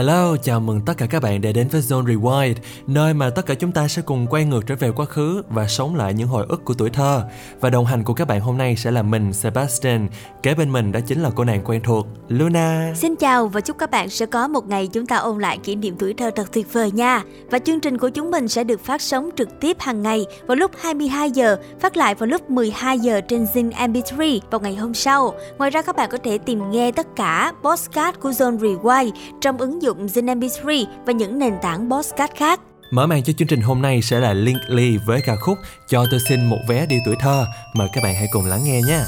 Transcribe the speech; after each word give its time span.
Hello, 0.00 0.19
chào 0.36 0.60
mừng 0.60 0.80
tất 0.80 0.96
cả 0.96 1.06
các 1.06 1.22
bạn 1.22 1.40
đã 1.40 1.52
đến 1.52 1.68
với 1.68 1.80
Zone 1.80 2.04
Rewind, 2.04 2.54
nơi 2.86 3.14
mà 3.14 3.30
tất 3.30 3.46
cả 3.46 3.54
chúng 3.54 3.72
ta 3.72 3.88
sẽ 3.88 4.02
cùng 4.02 4.26
quay 4.26 4.44
ngược 4.44 4.66
trở 4.66 4.74
về 4.76 4.90
quá 4.90 5.06
khứ 5.06 5.42
và 5.48 5.66
sống 5.68 5.96
lại 5.96 6.14
những 6.14 6.28
hồi 6.28 6.46
ức 6.48 6.64
của 6.64 6.74
tuổi 6.74 6.90
thơ. 6.90 7.24
Và 7.60 7.70
đồng 7.70 7.84
hành 7.84 8.04
của 8.04 8.14
các 8.14 8.28
bạn 8.28 8.40
hôm 8.40 8.58
nay 8.58 8.76
sẽ 8.76 8.90
là 8.90 9.02
mình, 9.02 9.32
Sebastian. 9.32 10.08
Kế 10.42 10.54
bên 10.54 10.72
mình 10.72 10.92
đó 10.92 11.00
chính 11.06 11.22
là 11.22 11.30
cô 11.34 11.44
nàng 11.44 11.62
quen 11.64 11.80
thuộc, 11.84 12.06
Luna. 12.28 12.92
Xin 12.96 13.16
chào 13.16 13.48
và 13.48 13.60
chúc 13.60 13.78
các 13.78 13.90
bạn 13.90 14.08
sẽ 14.08 14.26
có 14.26 14.48
một 14.48 14.68
ngày 14.68 14.88
chúng 14.92 15.06
ta 15.06 15.16
ôn 15.16 15.38
lại 15.38 15.58
kỷ 15.58 15.74
niệm 15.74 15.96
tuổi 15.98 16.14
thơ 16.14 16.30
thật 16.36 16.52
tuyệt 16.52 16.72
vời 16.72 16.90
nha. 16.90 17.22
Và 17.50 17.58
chương 17.58 17.80
trình 17.80 17.98
của 17.98 18.08
chúng 18.08 18.30
mình 18.30 18.48
sẽ 18.48 18.64
được 18.64 18.84
phát 18.84 19.02
sóng 19.02 19.30
trực 19.36 19.60
tiếp 19.60 19.76
hàng 19.80 20.02
ngày 20.02 20.26
vào 20.46 20.56
lúc 20.56 20.70
22 20.80 21.30
giờ, 21.30 21.56
phát 21.80 21.96
lại 21.96 22.14
vào 22.14 22.26
lúc 22.26 22.50
12 22.50 22.98
giờ 22.98 23.20
trên 23.20 23.44
Zing 23.44 23.70
MP3 23.70 24.40
vào 24.50 24.60
ngày 24.60 24.74
hôm 24.74 24.94
sau. 24.94 25.34
Ngoài 25.58 25.70
ra 25.70 25.82
các 25.82 25.96
bạn 25.96 26.10
có 26.12 26.18
thể 26.24 26.38
tìm 26.38 26.70
nghe 26.70 26.92
tất 26.92 27.06
cả 27.16 27.52
podcast 27.62 28.20
của 28.20 28.30
Zone 28.30 28.58
Rewind 28.58 29.10
trong 29.40 29.58
ứng 29.58 29.82
dụng 29.82 30.06
Zin 30.20 30.40
MP3 30.40 30.86
và 31.06 31.12
những 31.12 31.38
nền 31.38 31.54
tảng 31.62 31.90
podcast 31.90 32.32
khác. 32.36 32.60
Mở 32.90 33.06
màn 33.06 33.22
cho 33.22 33.32
chương 33.32 33.48
trình 33.48 33.60
hôm 33.60 33.82
nay 33.82 34.02
sẽ 34.02 34.20
là 34.20 34.32
Link 34.32 34.60
Lee 34.68 34.96
với 35.06 35.20
ca 35.26 35.36
khúc 35.36 35.58
Cho 35.88 36.06
tôi 36.10 36.20
xin 36.28 36.44
một 36.44 36.58
vé 36.68 36.86
đi 36.86 36.96
tuổi 37.04 37.16
thơ. 37.20 37.46
Mời 37.74 37.88
các 37.92 38.04
bạn 38.04 38.14
hãy 38.14 38.26
cùng 38.32 38.44
lắng 38.44 38.60
nghe 38.64 38.80
nha. 38.88 39.04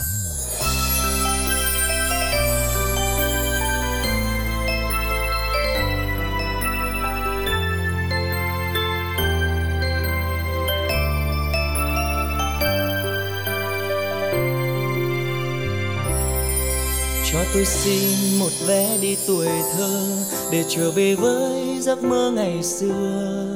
Tôi 17.54 17.64
xin 17.64 18.38
một 18.40 18.50
vé 18.66 18.98
đi 19.00 19.16
tuổi 19.26 19.48
thơ 19.76 20.00
để 20.52 20.64
trở 20.68 20.90
về 20.90 21.14
với 21.14 21.78
giấc 21.80 22.04
mơ 22.04 22.32
ngày 22.36 22.62
xưa. 22.62 23.46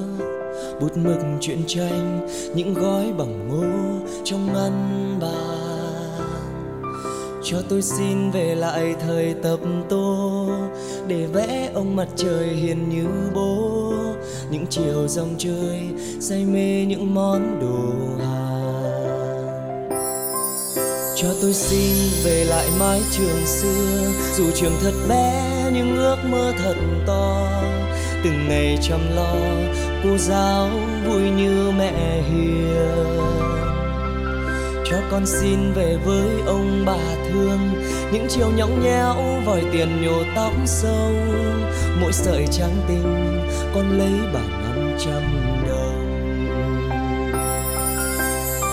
Bút 0.80 0.96
mực 0.96 1.18
truyện 1.40 1.62
tranh, 1.66 2.28
những 2.54 2.74
gói 2.74 3.12
bằng 3.18 3.48
ngô 3.48 3.64
trong 4.24 4.52
ngăn 4.52 5.18
bàn. 5.20 5.56
Cho 7.44 7.56
tôi 7.68 7.82
xin 7.82 8.30
về 8.30 8.54
lại 8.54 8.94
thời 9.00 9.34
tập 9.42 9.60
tô 9.88 10.48
để 11.08 11.26
vẽ 11.26 11.70
ông 11.74 11.96
mặt 11.96 12.08
trời 12.16 12.48
hiền 12.48 12.88
như 12.88 13.06
bố. 13.34 13.92
Những 14.50 14.66
chiều 14.70 15.08
dòng 15.08 15.34
chơi 15.38 15.80
say 16.20 16.44
mê 16.44 16.84
những 16.88 17.14
món 17.14 17.60
đồ 17.60 18.24
hàng 18.24 18.35
cho 21.16 21.28
tôi 21.42 21.52
xin 21.52 21.96
về 22.24 22.44
lại 22.44 22.66
mái 22.78 23.02
trường 23.10 23.46
xưa. 23.46 24.12
Dù 24.36 24.50
trường 24.54 24.76
thật 24.82 24.92
bé, 25.08 25.42
nhưng 25.72 25.96
ước 25.96 26.16
mơ 26.24 26.52
thật 26.58 26.74
to. 27.06 27.48
Từng 28.24 28.48
ngày 28.48 28.78
chăm 28.82 29.00
lo, 29.16 29.34
cô 30.04 30.16
giáo 30.18 30.70
vui 31.06 31.30
như 31.30 31.72
mẹ 31.78 32.22
hiền. 32.22 33.06
Cho 34.90 34.96
con 35.10 35.26
xin 35.26 35.72
về 35.72 35.98
với 36.04 36.28
ông 36.46 36.84
bà 36.86 37.14
thương. 37.30 37.58
Những 38.12 38.26
chiều 38.28 38.50
nhõng 38.56 38.82
nhẽo, 38.84 39.14
vòi 39.46 39.62
tiền 39.72 40.02
nhổ 40.02 40.22
tóc 40.36 40.52
sâu. 40.66 41.12
Mỗi 42.00 42.12
sợi 42.12 42.46
trắng 42.52 42.82
tinh, 42.88 43.40
con 43.74 43.98
lấy 43.98 44.32
bằng 44.34 44.62
năm 44.62 44.96
trăm 45.04 45.22
đồng. 45.68 46.06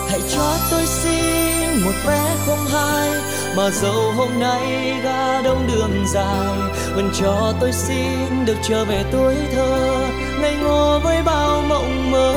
Hãy 0.08 0.20
cho 0.34 0.56
tôi 0.70 0.86
xin 0.86 1.53
một 1.84 1.94
vé 2.06 2.36
không 2.46 2.66
hai, 2.66 3.10
mà 3.56 3.70
dẫu 3.70 4.12
hôm 4.16 4.28
nay 4.38 4.94
ga 5.04 5.42
đông 5.42 5.66
đường 5.72 6.06
dài, 6.14 6.56
vẫn 6.94 7.10
cho 7.20 7.52
tôi 7.60 7.72
xin 7.72 8.44
được 8.46 8.56
trở 8.68 8.84
về 8.84 9.04
tuổi 9.12 9.34
thơ, 9.54 10.06
ngây 10.40 10.56
ngô 10.56 11.00
với 11.04 11.22
bao 11.22 11.62
mộng 11.68 12.10
mơ. 12.10 12.34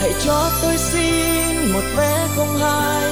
Hãy 0.00 0.12
cho 0.24 0.50
tôi 0.62 0.76
xin 0.76 1.72
một 1.72 1.84
vé 1.96 2.26
không 2.36 2.56
hai 2.56 3.02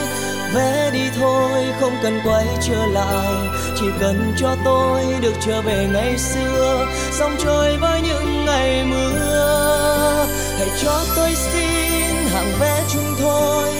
vé 0.55 0.91
đi 0.93 1.11
thôi 1.21 1.65
không 1.81 1.93
cần 2.03 2.21
quay 2.25 2.47
trở 2.69 2.87
lại, 2.87 3.35
chỉ 3.81 3.87
cần 4.01 4.33
cho 4.37 4.57
tôi 4.65 5.05
được 5.21 5.35
trở 5.47 5.63
về 5.63 5.89
ngày 5.93 6.19
xưa 6.19 6.87
dòng 7.19 7.37
trôi 7.45 7.77
với 7.77 8.01
những 8.01 8.45
ngày 8.47 8.85
mưa. 8.85 10.27
Hãy 10.59 10.69
cho 10.83 11.05
tôi 11.17 11.35
xin 11.35 12.27
hàng 12.33 12.53
vé 12.61 12.83
chung 12.93 13.15
thôi 13.21 13.80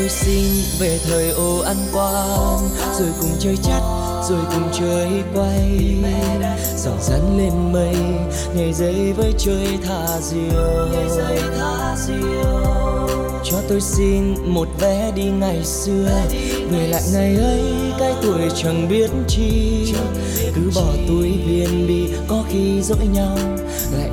Tôi 0.00 0.08
xin 0.08 0.44
về 0.78 0.98
thời 1.04 1.30
ô 1.30 1.58
ăn 1.58 1.76
quan 1.92 2.58
rồi 2.98 3.08
cùng 3.20 3.30
chơi 3.38 3.56
chắt 3.62 3.82
rồi 4.28 4.40
cùng 4.54 4.68
chơi 4.72 5.08
quay. 5.34 5.96
Dạo 6.76 6.94
rắn 7.00 7.38
lên 7.38 7.72
mây, 7.72 7.96
nhảy 8.54 8.72
dây 8.72 9.12
với 9.12 9.32
chơi 9.38 9.78
thả 9.86 10.20
diều. 10.20 10.88
Cho 13.44 13.56
tôi 13.68 13.80
xin 13.80 14.34
một 14.46 14.68
vé 14.80 15.12
đi 15.16 15.24
ngày 15.24 15.64
xưa, 15.64 16.08
về 16.70 16.88
lại 16.88 17.02
ngày 17.12 17.36
ấy, 17.36 17.62
cái 17.98 18.12
tuổi 18.22 18.40
chẳng 18.56 18.88
biết 18.88 19.10
chi. 19.28 19.94
Cứ 20.54 20.70
bỏ 20.74 20.92
túi 21.08 21.30
viên 21.46 21.86
bi 21.86 22.10
có 22.28 22.44
khi 22.48 22.82
dỗi 22.82 23.06
nhau, 23.12 23.38
lại 23.98 24.09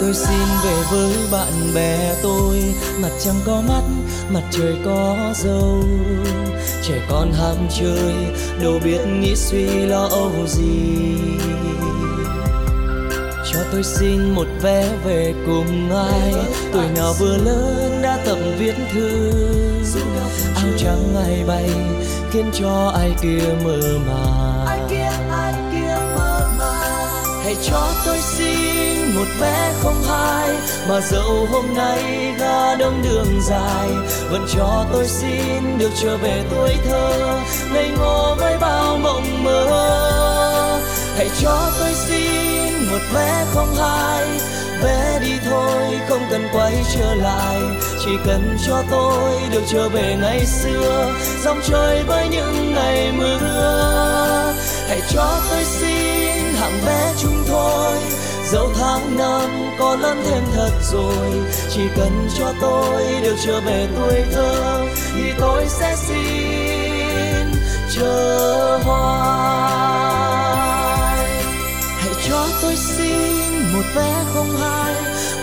tôi 0.00 0.14
xin 0.14 0.48
về 0.64 0.82
với 0.90 1.12
bạn 1.32 1.74
bè 1.74 2.14
tôi. 2.22 2.74
Mặt 3.02 3.10
trăng 3.24 3.40
có 3.46 3.62
mắt 3.68 3.82
mặt 4.30 4.42
trời 4.50 4.76
có 4.84 5.16
dâu. 5.34 5.82
Trẻ 6.88 6.94
con 7.08 7.32
ham 7.32 7.56
chơi 7.78 8.14
đâu 8.62 8.80
biết 8.84 9.00
nghĩ 9.20 9.36
suy 9.36 9.66
lo 9.66 10.08
âu 10.10 10.32
gì. 10.46 11.16
Cho 13.52 13.58
tôi 13.72 13.82
xin 13.82 14.34
một 14.34 14.46
vé 14.62 14.88
về 15.04 15.34
cùng 15.46 15.90
ai. 15.96 16.34
Tuổi 16.72 16.86
nào 16.96 17.14
vừa 17.18 17.36
lớn 17.36 18.00
đã 18.02 18.18
tập 18.26 18.38
viết 18.58 18.74
thư. 18.92 19.32
Áo 20.54 20.68
trắng 20.78 21.14
ai 21.24 21.44
bay 21.46 21.70
khiến 22.32 22.50
cho 22.52 22.92
ai 22.94 23.10
kia 23.22 23.42
mơ 23.64 23.98
màng. 24.06 24.66
Hãy 27.44 27.56
cho 27.62 27.92
tôi 28.06 28.18
xin 28.18 28.89
vé 29.40 29.72
không 29.82 30.02
hai 30.08 30.48
mà 30.88 31.00
dẫu 31.00 31.46
hôm 31.50 31.74
nay 31.74 32.32
ga 32.38 32.74
đông 32.76 33.02
đường 33.02 33.40
dài, 33.42 33.88
vẫn 34.30 34.46
cho 34.56 34.84
tôi 34.92 35.06
xin 35.08 35.78
được 35.78 35.90
trở 36.02 36.16
về 36.16 36.42
tuổi 36.50 36.76
thơ. 36.84 37.38
Ngây 37.72 37.88
ngô 37.98 38.34
với 38.38 38.58
bao 38.58 38.96
mộng 38.96 39.44
mơ, 39.44 39.66
hãy 41.16 41.30
cho 41.40 41.70
tôi 41.78 41.94
xin 41.94 42.90
một 42.90 43.00
vé 43.14 43.44
không 43.54 43.74
hai 43.76 44.26
vé 44.82 45.18
đi 45.22 45.32
thôi, 45.50 46.00
không 46.08 46.22
cần 46.30 46.48
quay 46.52 46.74
trở 46.94 47.14
lại, 47.14 47.60
chỉ 48.04 48.10
cần 48.26 48.56
cho 48.66 48.82
tôi 48.90 49.32
được 49.52 49.62
trở 49.72 49.88
về 49.88 50.16
ngày 50.20 50.46
xưa. 50.46 51.12
Dòng 51.44 51.60
chơi 51.68 52.02
với 52.02 52.28
những 52.28 52.74
ngày 52.74 53.12
mưa, 53.12 54.54
hãy 54.88 55.00
cho 55.10 55.40
tôi 55.50 55.64
xin 55.64 56.54
hạng 56.54 56.80
vé 56.86 57.12
chung 57.22 57.44
thôi 57.48 57.92
dẫu 58.52 58.70
tháng 58.78 59.16
năm 59.16 59.50
có 59.78 59.96
lớn 59.96 60.22
thêm 60.24 60.42
thật 60.54 60.70
rồi, 60.92 61.42
chỉ 61.70 61.80
cần 61.96 62.28
cho 62.38 62.52
tôi 62.60 63.02
được 63.22 63.36
trở 63.46 63.60
về 63.60 63.88
tuổi 63.96 64.22
thơ, 64.32 64.86
thì 65.14 65.32
tôi 65.38 65.66
sẽ 65.68 65.96
xin 65.96 67.52
chờ 67.96 68.78
hoài. 68.84 70.10
Hãy 71.98 72.14
cho 72.28 72.46
tôi 72.62 72.76
xin 72.76 73.74
một 73.74 73.84
vé 73.94 74.14
không 74.34 74.56
hai, 74.60 74.94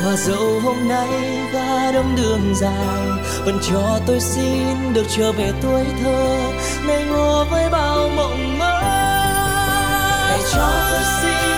mà 0.05 0.15
dẫu 0.15 0.59
hôm 0.63 0.87
nay 0.87 1.39
ga 1.53 1.91
đông 1.91 2.15
đường 2.15 2.55
dài, 2.55 3.07
vẫn 3.45 3.59
cho 3.71 3.99
tôi 4.07 4.19
xin 4.19 4.93
được 4.93 5.05
trở 5.17 5.31
về 5.31 5.51
tuổi 5.61 5.85
thơ 6.03 6.37
ngây 6.87 7.03
ngô 7.05 7.45
với 7.51 7.69
bao 7.69 8.09
mộng 8.15 8.59
mơ. 8.59 8.81
Hãy 10.27 10.39
cho 10.53 10.69
tôi 10.91 11.01
xin 11.21 11.56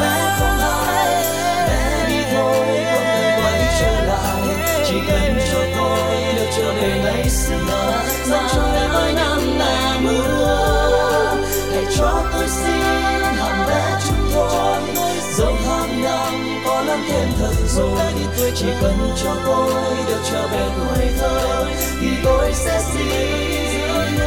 bé 0.00 0.36
không 0.38 0.58
hai 0.58 1.24
bé 1.68 2.06
đi 2.08 2.22
thôi 2.32 2.66
không 2.92 3.04
cần 3.14 3.40
quay 3.40 3.60
trở 3.80 4.04
lại 4.04 4.42
chỉ 4.86 4.94
cần 5.08 5.38
cho 5.52 5.60
tôi 5.76 6.34
được 6.36 6.50
trở 6.56 6.72
về 6.72 7.00
ngày 7.04 7.30
xưa 7.30 8.02
dẫu 8.26 8.42
cho 8.54 8.62
mỗi 8.92 9.12
năm 9.12 9.58
là 9.58 9.98
mưa 10.02 11.36
hãy 11.72 11.84
cho 11.96 12.22
tôi 12.32 12.48
xin 12.48 12.80
hàng 13.36 13.66
vé 13.68 14.00
chúng 14.08 14.30
tôi 14.34 14.80
dẫu 15.38 15.54
hàng 15.66 16.02
năm 16.02 16.62
có 16.64 16.82
lắm 16.82 16.98
thêm 17.08 17.28
thật 17.38 17.54
rồi 17.68 18.12
chỉ 18.54 18.66
cần 18.80 18.94
cho 19.22 19.34
tôi 19.46 19.72
được 20.06 20.20
trở 20.30 20.46
về 20.46 20.68
tuổi 20.76 21.06
thơ 21.18 21.64
thì 22.00 22.08
tôi 22.24 22.52
sẽ 22.54 22.80
xin 22.92 24.18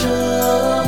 chờ 0.00 0.85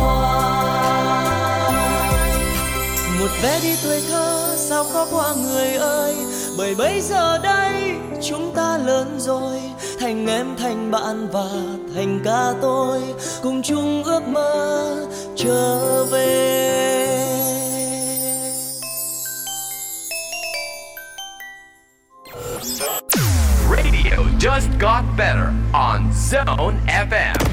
Về 3.42 3.58
đi 3.62 3.76
tuổi 3.84 4.02
thơ, 4.08 4.54
sao 4.56 4.84
khó 4.84 5.06
qua 5.10 5.34
người 5.34 5.74
ơi? 5.74 6.14
Bởi 6.58 6.74
bây 6.74 7.00
giờ 7.00 7.38
đây, 7.38 7.94
chúng 8.22 8.54
ta 8.54 8.78
lớn 8.78 9.16
rồi. 9.20 9.60
Thành 10.00 10.26
em, 10.26 10.56
thành 10.58 10.90
bạn 10.90 11.28
và 11.32 11.48
thành 11.94 12.20
ca 12.24 12.52
tôi. 12.62 13.00
Cùng 13.42 13.62
chung 13.62 14.04
ước 14.04 14.22
mơ 14.28 15.06
trở 15.36 16.04
về. 16.04 16.58
Radio 23.70 24.18
just 24.40 24.68
got 24.80 25.02
better 25.16 25.48
on 25.72 26.10
Zone 26.30 26.74
FM. 26.86 27.47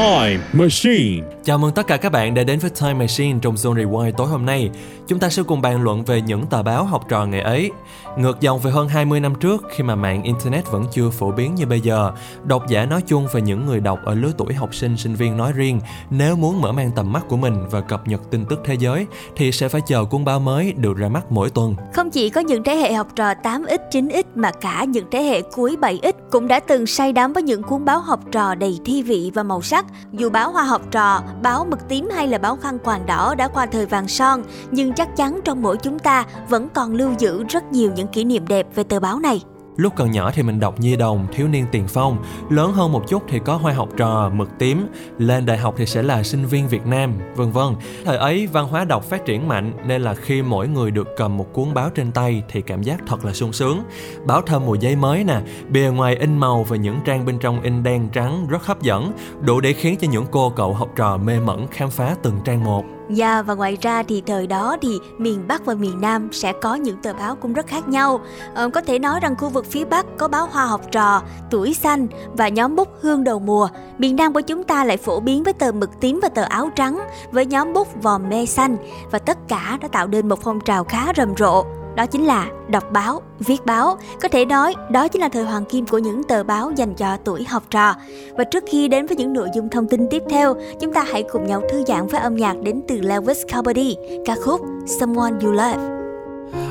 Time 0.00 0.40
Machine 0.52 1.26
Chào 1.44 1.58
mừng 1.58 1.72
tất 1.72 1.86
cả 1.86 1.96
các 1.96 2.12
bạn 2.12 2.34
đã 2.34 2.44
đến 2.44 2.58
với 2.58 2.70
Time 2.80 2.94
Machine 2.94 3.38
trong 3.42 3.54
Zone 3.54 3.74
Rewind 3.74 4.12
tối 4.12 4.26
hôm 4.26 4.46
nay. 4.46 4.70
Chúng 5.08 5.18
ta 5.18 5.30
sẽ 5.30 5.42
cùng 5.42 5.60
bàn 5.60 5.82
luận 5.82 6.04
về 6.04 6.20
những 6.20 6.46
tờ 6.46 6.62
báo 6.62 6.84
học 6.84 7.06
trò 7.08 7.26
ngày 7.26 7.40
ấy. 7.40 7.70
Ngược 8.16 8.40
dòng 8.40 8.58
về 8.58 8.70
hơn 8.70 8.88
20 8.88 9.20
năm 9.20 9.34
trước 9.34 9.64
khi 9.70 9.84
mà 9.84 9.94
mạng 9.94 10.22
Internet 10.22 10.70
vẫn 10.70 10.84
chưa 10.92 11.10
phổ 11.10 11.32
biến 11.32 11.54
như 11.54 11.66
bây 11.66 11.80
giờ, 11.80 12.12
độc 12.44 12.68
giả 12.68 12.86
nói 12.86 13.02
chung 13.06 13.26
và 13.32 13.40
những 13.40 13.66
người 13.66 13.80
đọc 13.80 13.98
ở 14.04 14.14
lứa 14.14 14.30
tuổi 14.38 14.54
học 14.54 14.74
sinh, 14.74 14.96
sinh 14.96 15.14
viên 15.14 15.36
nói 15.36 15.52
riêng, 15.52 15.80
nếu 16.10 16.36
muốn 16.36 16.60
mở 16.60 16.72
mang 16.72 16.90
tầm 16.96 17.12
mắt 17.12 17.22
của 17.28 17.36
mình 17.36 17.66
và 17.70 17.80
cập 17.80 18.08
nhật 18.08 18.20
tin 18.30 18.44
tức 18.44 18.60
thế 18.64 18.74
giới 18.74 19.06
thì 19.36 19.52
sẽ 19.52 19.68
phải 19.68 19.80
chờ 19.86 20.04
cuốn 20.04 20.24
báo 20.24 20.40
mới 20.40 20.72
được 20.72 20.96
ra 20.96 21.08
mắt 21.08 21.32
mỗi 21.32 21.50
tuần. 21.50 21.74
Không 21.94 22.10
chỉ 22.10 22.30
có 22.30 22.40
những 22.40 22.64
thế 22.64 22.76
hệ 22.76 22.92
học 22.92 23.06
trò 23.16 23.32
8X, 23.42 23.78
9X 23.90 24.22
mà 24.34 24.50
cả 24.50 24.84
những 24.84 25.06
thế 25.10 25.22
hệ 25.22 25.42
cuối 25.42 25.76
7X 25.80 26.12
cũng 26.30 26.48
đã 26.48 26.60
từng 26.60 26.86
say 26.86 27.12
đắm 27.12 27.32
với 27.32 27.42
những 27.42 27.62
cuốn 27.62 27.84
báo 27.84 28.00
học 28.00 28.20
trò 28.32 28.54
đầy 28.54 28.78
thi 28.84 29.02
vị 29.02 29.30
và 29.34 29.42
màu 29.42 29.62
sắc. 29.62 29.86
Dù 30.12 30.30
báo 30.30 30.52
Hoa 30.52 30.62
học 30.62 30.82
trò, 30.90 31.22
báo 31.42 31.66
Mực 31.70 31.88
tím 31.88 32.08
hay 32.14 32.28
là 32.28 32.38
báo 32.38 32.56
Khăn 32.56 32.78
quàng 32.78 33.06
đỏ 33.06 33.34
đã 33.34 33.48
qua 33.48 33.66
thời 33.66 33.86
vàng 33.86 34.08
son, 34.08 34.42
nhưng 34.70 34.92
chắc 34.92 35.16
chắn 35.16 35.40
trong 35.44 35.62
mỗi 35.62 35.76
chúng 35.76 35.98
ta 35.98 36.24
vẫn 36.48 36.68
còn 36.68 36.94
lưu 36.94 37.10
giữ 37.18 37.44
rất 37.48 37.72
nhiều 37.72 37.92
những 37.96 37.99
những 38.00 38.08
kỷ 38.08 38.24
niệm 38.24 38.48
đẹp 38.48 38.66
về 38.74 38.84
tờ 38.84 39.00
báo 39.00 39.18
này. 39.18 39.40
Lúc 39.76 39.92
còn 39.96 40.10
nhỏ 40.10 40.30
thì 40.30 40.42
mình 40.42 40.60
đọc 40.60 40.80
Nhi 40.80 40.96
đồng, 40.96 41.26
Thiếu 41.32 41.48
niên 41.48 41.66
tiền 41.72 41.84
phong. 41.88 42.16
Lớn 42.50 42.72
hơn 42.72 42.92
một 42.92 43.08
chút 43.08 43.22
thì 43.28 43.38
có 43.44 43.56
Hoa 43.56 43.72
học 43.72 43.88
trò, 43.96 44.30
Mực 44.34 44.58
tím. 44.58 44.86
Lên 45.18 45.46
đại 45.46 45.58
học 45.58 45.74
thì 45.76 45.86
sẽ 45.86 46.02
là 46.02 46.22
sinh 46.22 46.46
viên 46.46 46.68
Việt 46.68 46.86
Nam, 46.86 47.12
vân 47.36 47.52
vân. 47.52 47.66
Thời 48.04 48.16
ấy 48.16 48.46
văn 48.46 48.68
hóa 48.68 48.84
đọc 48.84 49.04
phát 49.04 49.24
triển 49.24 49.48
mạnh 49.48 49.72
Nên 49.86 50.02
là 50.02 50.14
khi 50.14 50.42
mỗi 50.42 50.68
người 50.68 50.90
được 50.90 51.08
cầm 51.16 51.36
một 51.36 51.52
cuốn 51.52 51.74
báo 51.74 51.90
trên 51.90 52.12
tay 52.12 52.42
Thì 52.48 52.62
cảm 52.62 52.82
giác 52.82 53.00
thật 53.06 53.24
là 53.24 53.32
sung 53.32 53.52
sướng. 53.52 53.82
Báo 54.26 54.42
thơm 54.42 54.66
mùi 54.66 54.78
giấy 54.78 54.96
mới 54.96 55.24
nè 55.24 55.40
Bìa 55.68 55.90
ngoài 55.90 56.16
in 56.16 56.38
màu 56.38 56.62
và 56.62 56.76
những 56.76 57.00
trang 57.04 57.26
bên 57.26 57.38
trong 57.38 57.62
in 57.62 57.82
đen 57.82 58.08
trắng 58.12 58.46
rất 58.48 58.66
hấp 58.66 58.82
dẫn 58.82 59.12
Đủ 59.40 59.60
để 59.60 59.72
khiến 59.72 59.96
cho 60.00 60.08
những 60.10 60.26
cô 60.30 60.50
cậu 60.50 60.74
học 60.74 60.88
trò 60.96 61.16
mê 61.16 61.40
mẩn 61.40 61.66
khám 61.66 61.90
phá 61.90 62.16
từng 62.22 62.40
trang 62.44 62.64
một. 62.64 62.84
Dạ 63.10 63.42
và 63.42 63.54
ngoài 63.54 63.78
ra 63.82 64.02
thì 64.02 64.22
thời 64.26 64.46
đó 64.46 64.76
thì 64.80 64.98
miền 65.18 65.44
Bắc 65.48 65.64
và 65.64 65.74
miền 65.74 66.00
Nam 66.00 66.28
sẽ 66.32 66.52
có 66.52 66.74
những 66.74 66.96
tờ 67.02 67.12
báo 67.12 67.36
cũng 67.36 67.52
rất 67.52 67.66
khác 67.66 67.88
nhau. 67.88 68.20
Ờ, 68.54 68.68
có 68.68 68.80
thể 68.80 68.98
nói 68.98 69.20
rằng 69.20 69.36
khu 69.36 69.48
vực 69.48 69.66
phía 69.66 69.84
Bắc 69.84 70.06
có 70.18 70.28
báo 70.28 70.46
Hoa 70.46 70.66
học 70.66 70.80
trò, 70.92 71.22
Tuổi 71.50 71.74
xanh 71.74 72.06
và 72.32 72.48
nhóm 72.48 72.76
bút 72.76 72.88
Hương 73.00 73.24
đầu 73.24 73.38
mùa. 73.38 73.68
Miền 73.98 74.16
Nam 74.16 74.32
của 74.32 74.40
chúng 74.40 74.64
ta 74.64 74.84
lại 74.84 74.96
phổ 74.96 75.20
biến 75.20 75.42
với 75.42 75.52
tờ 75.52 75.72
mực 75.72 76.00
tím 76.00 76.20
và 76.22 76.28
tờ 76.28 76.42
áo 76.42 76.70
trắng 76.76 77.00
với 77.32 77.46
nhóm 77.46 77.72
bút 77.72 78.02
vòm 78.02 78.28
mê 78.28 78.46
xanh 78.46 78.76
và 79.10 79.18
tất 79.18 79.38
cả 79.48 79.78
đã 79.80 79.88
tạo 79.88 80.06
nên 80.06 80.28
một 80.28 80.42
phong 80.42 80.60
trào 80.60 80.84
khá 80.84 81.12
rầm 81.16 81.36
rộ 81.38 81.64
đó 81.96 82.06
chính 82.06 82.24
là 82.24 82.48
đọc 82.68 82.84
báo, 82.92 83.22
viết 83.38 83.66
báo. 83.66 83.98
Có 84.22 84.28
thể 84.28 84.44
nói 84.44 84.74
đó 84.90 85.08
chính 85.08 85.22
là 85.22 85.28
thời 85.28 85.44
hoàng 85.44 85.64
kim 85.64 85.86
của 85.86 85.98
những 85.98 86.22
tờ 86.22 86.44
báo 86.44 86.72
dành 86.76 86.94
cho 86.94 87.16
tuổi 87.24 87.44
học 87.44 87.62
trò. 87.70 87.94
Và 88.36 88.44
trước 88.44 88.64
khi 88.66 88.88
đến 88.88 89.06
với 89.06 89.16
những 89.16 89.32
nội 89.32 89.48
dung 89.54 89.68
thông 89.68 89.88
tin 89.88 90.06
tiếp 90.10 90.22
theo, 90.30 90.54
chúng 90.80 90.92
ta 90.92 91.04
hãy 91.12 91.22
cùng 91.22 91.46
nhau 91.46 91.62
thư 91.70 91.84
giãn 91.86 92.06
với 92.06 92.20
âm 92.20 92.36
nhạc 92.36 92.56
đến 92.62 92.82
từ 92.88 92.94
Lewis 92.94 93.46
Capaldi, 93.48 93.96
ca 94.26 94.34
khúc 94.44 94.60
Someone 94.86 95.32
You 95.42 95.52
Love. 95.52 96.00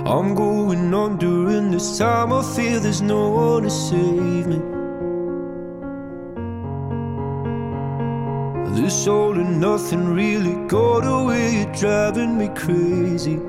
I'm 0.05 0.35
going 0.35 0.91
on 0.91 1.17
during 1.19 1.71
this 1.71 1.99
time. 1.99 2.31
I 2.31 2.41
feel 2.55 2.79
there's 2.79 3.01
no 3.07 3.29
one 3.29 3.63
to 3.63 3.69
save 3.69 4.47
me. 4.47 4.57
This 8.75 9.07
all 9.07 9.33
and 9.33 9.61
nothing 9.61 10.15
really 10.15 10.55
got 10.69 11.03
away, 11.03 11.51
you're 11.53 11.75
driving 11.79 12.37
me 12.37 12.47
crazy. 12.55 13.48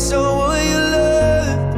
someone 0.00 0.66
you 0.72 0.80
loved. 0.96 1.74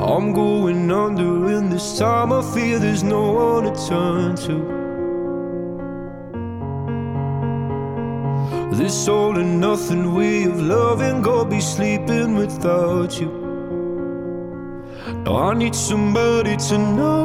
I'm 0.00 0.32
going 0.32 0.90
under, 0.90 1.32
and 1.56 1.70
this 1.70 1.98
time 1.98 2.32
I 2.32 2.42
feel 2.54 2.80
there's 2.80 3.02
no 3.02 3.32
one 3.32 3.64
to 3.64 3.72
turn 3.88 4.36
to. 4.46 4.80
This 8.80 9.08
all 9.08 9.36
and 9.36 9.60
nothing 9.60 10.14
way 10.14 10.44
of 10.44 10.58
loving, 10.58 11.20
go 11.20 11.44
be 11.44 11.60
sleeping 11.60 12.34
without 12.34 13.20
you. 13.20 13.30
Now 15.24 15.50
I 15.50 15.54
need 15.54 15.74
somebody 15.74 16.56
to 16.56 16.78
know, 16.78 17.24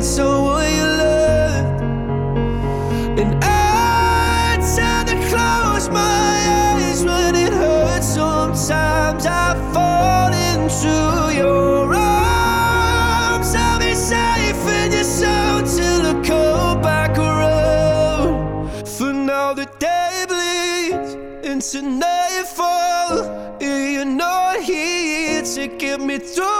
being 0.00 0.12
someone 0.12 0.72
you 0.74 0.84
loved, 0.84 1.82
and 3.20 3.44
I 3.44 4.56
tend 4.74 5.08
to 5.08 5.14
close 5.28 5.88
my 5.88 5.98
eyes 6.00 7.04
when 7.04 7.34
it 7.34 7.52
hurts. 7.52 8.06
Sometimes 8.06 9.26
I 9.26 9.54
fall 9.72 10.32
into 10.32 11.34
your 11.36 11.94
arms. 11.94 13.54
I'll 13.54 13.78
be 13.78 13.94
safe 13.94 14.66
in 14.68 14.92
your 14.92 15.04
sound 15.04 15.66
till 15.66 16.06
I 16.06 16.14
come 16.24 16.80
back 16.82 17.18
around. 17.18 18.70
For 18.86 19.12
now, 19.12 19.52
the 19.54 19.66
day 19.78 20.24
bleeds 20.28 21.14
into 21.46 21.82
nightfall. 21.82 23.58
You're 23.60 24.04
not 24.04 24.60
here 24.62 25.42
to 25.42 25.66
get 25.68 26.00
me 26.00 26.18
through 26.18 26.59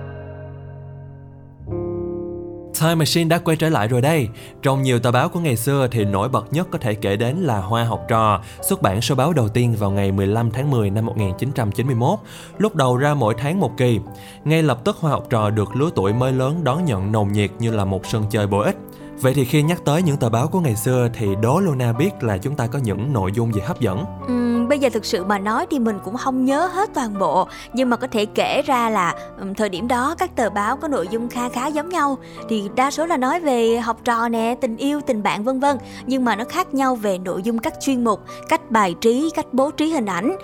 Time 2.81 2.95
Machine 2.95 3.29
đã 3.29 3.37
quay 3.37 3.57
trở 3.57 3.69
lại 3.69 3.87
rồi 3.87 4.01
đây. 4.01 4.29
Trong 4.61 4.81
nhiều 4.81 4.99
tờ 4.99 5.11
báo 5.11 5.29
của 5.29 5.39
ngày 5.39 5.55
xưa 5.55 5.87
thì 5.91 6.05
nổi 6.05 6.29
bật 6.29 6.53
nhất 6.53 6.67
có 6.71 6.77
thể 6.77 6.93
kể 6.93 7.15
đến 7.15 7.35
là 7.35 7.57
Hoa 7.57 7.83
học 7.83 8.05
trò, 8.09 8.41
xuất 8.61 8.81
bản 8.81 9.01
số 9.01 9.15
báo 9.15 9.33
đầu 9.33 9.49
tiên 9.49 9.75
vào 9.79 9.91
ngày 9.91 10.11
15 10.11 10.51
tháng 10.51 10.71
10 10.71 10.89
năm 10.89 11.05
1991, 11.05 12.19
lúc 12.57 12.75
đầu 12.75 12.97
ra 12.97 13.13
mỗi 13.13 13.35
tháng 13.37 13.59
một 13.59 13.71
kỳ. 13.77 13.99
Ngay 14.43 14.63
lập 14.63 14.79
tức 14.85 14.97
Hoa 14.99 15.11
học 15.11 15.27
trò 15.29 15.49
được 15.49 15.75
lứa 15.75 15.89
tuổi 15.95 16.13
mới 16.13 16.31
lớn 16.31 16.63
đón 16.63 16.85
nhận 16.85 17.11
nồng 17.11 17.31
nhiệt 17.31 17.51
như 17.59 17.71
là 17.71 17.85
một 17.85 18.05
sân 18.05 18.25
chơi 18.29 18.47
bổ 18.47 18.59
ích. 18.59 18.75
Vậy 19.21 19.33
thì 19.33 19.45
khi 19.45 19.63
nhắc 19.63 19.81
tới 19.85 20.01
những 20.01 20.17
tờ 20.17 20.29
báo 20.29 20.47
của 20.47 20.59
ngày 20.59 20.75
xưa 20.75 21.09
thì 21.13 21.27
đố 21.41 21.59
Luna 21.59 21.93
biết 21.93 22.11
là 22.21 22.37
chúng 22.37 22.55
ta 22.55 22.67
có 22.67 22.79
những 22.79 23.13
nội 23.13 23.31
dung 23.31 23.53
gì 23.53 23.61
hấp 23.61 23.79
dẫn. 23.79 24.05
Ừ, 24.27 24.65
bây 24.69 24.79
giờ 24.79 24.89
thực 24.89 25.05
sự 25.05 25.23
mà 25.25 25.39
nói 25.39 25.65
thì 25.71 25.79
mình 25.79 25.99
cũng 26.03 26.17
không 26.17 26.45
nhớ 26.45 26.67
hết 26.73 26.89
toàn 26.93 27.19
bộ. 27.19 27.47
Nhưng 27.73 27.89
mà 27.89 27.97
có 27.97 28.07
thể 28.07 28.25
kể 28.25 28.61
ra 28.61 28.89
là 28.89 29.15
thời 29.57 29.69
điểm 29.69 29.87
đó 29.87 30.15
các 30.17 30.35
tờ 30.35 30.49
báo 30.49 30.77
có 30.77 30.87
nội 30.87 31.07
dung 31.11 31.29
kha 31.29 31.49
khá 31.49 31.67
giống 31.67 31.89
nhau. 31.89 32.17
Thì 32.49 32.69
đa 32.75 32.91
số 32.91 33.05
là 33.05 33.17
nói 33.17 33.39
về 33.39 33.79
học 33.79 33.97
trò 34.03 34.29
nè 34.29 34.55
tình 34.61 34.77
yêu 34.77 35.01
tình 35.07 35.23
bạn 35.23 35.43
vân 35.43 35.59
vân. 35.59 35.77
Nhưng 36.05 36.25
mà 36.25 36.35
nó 36.35 36.43
khác 36.49 36.73
nhau 36.73 36.95
về 36.95 37.17
nội 37.17 37.41
dung 37.43 37.59
các 37.59 37.73
chuyên 37.81 38.03
mục 38.03 38.19
cách 38.49 38.71
bài 38.71 38.95
trí 39.01 39.29
cách 39.35 39.45
bố 39.51 39.71
trí 39.71 39.89
hình 39.89 40.05
ảnh. 40.05 40.37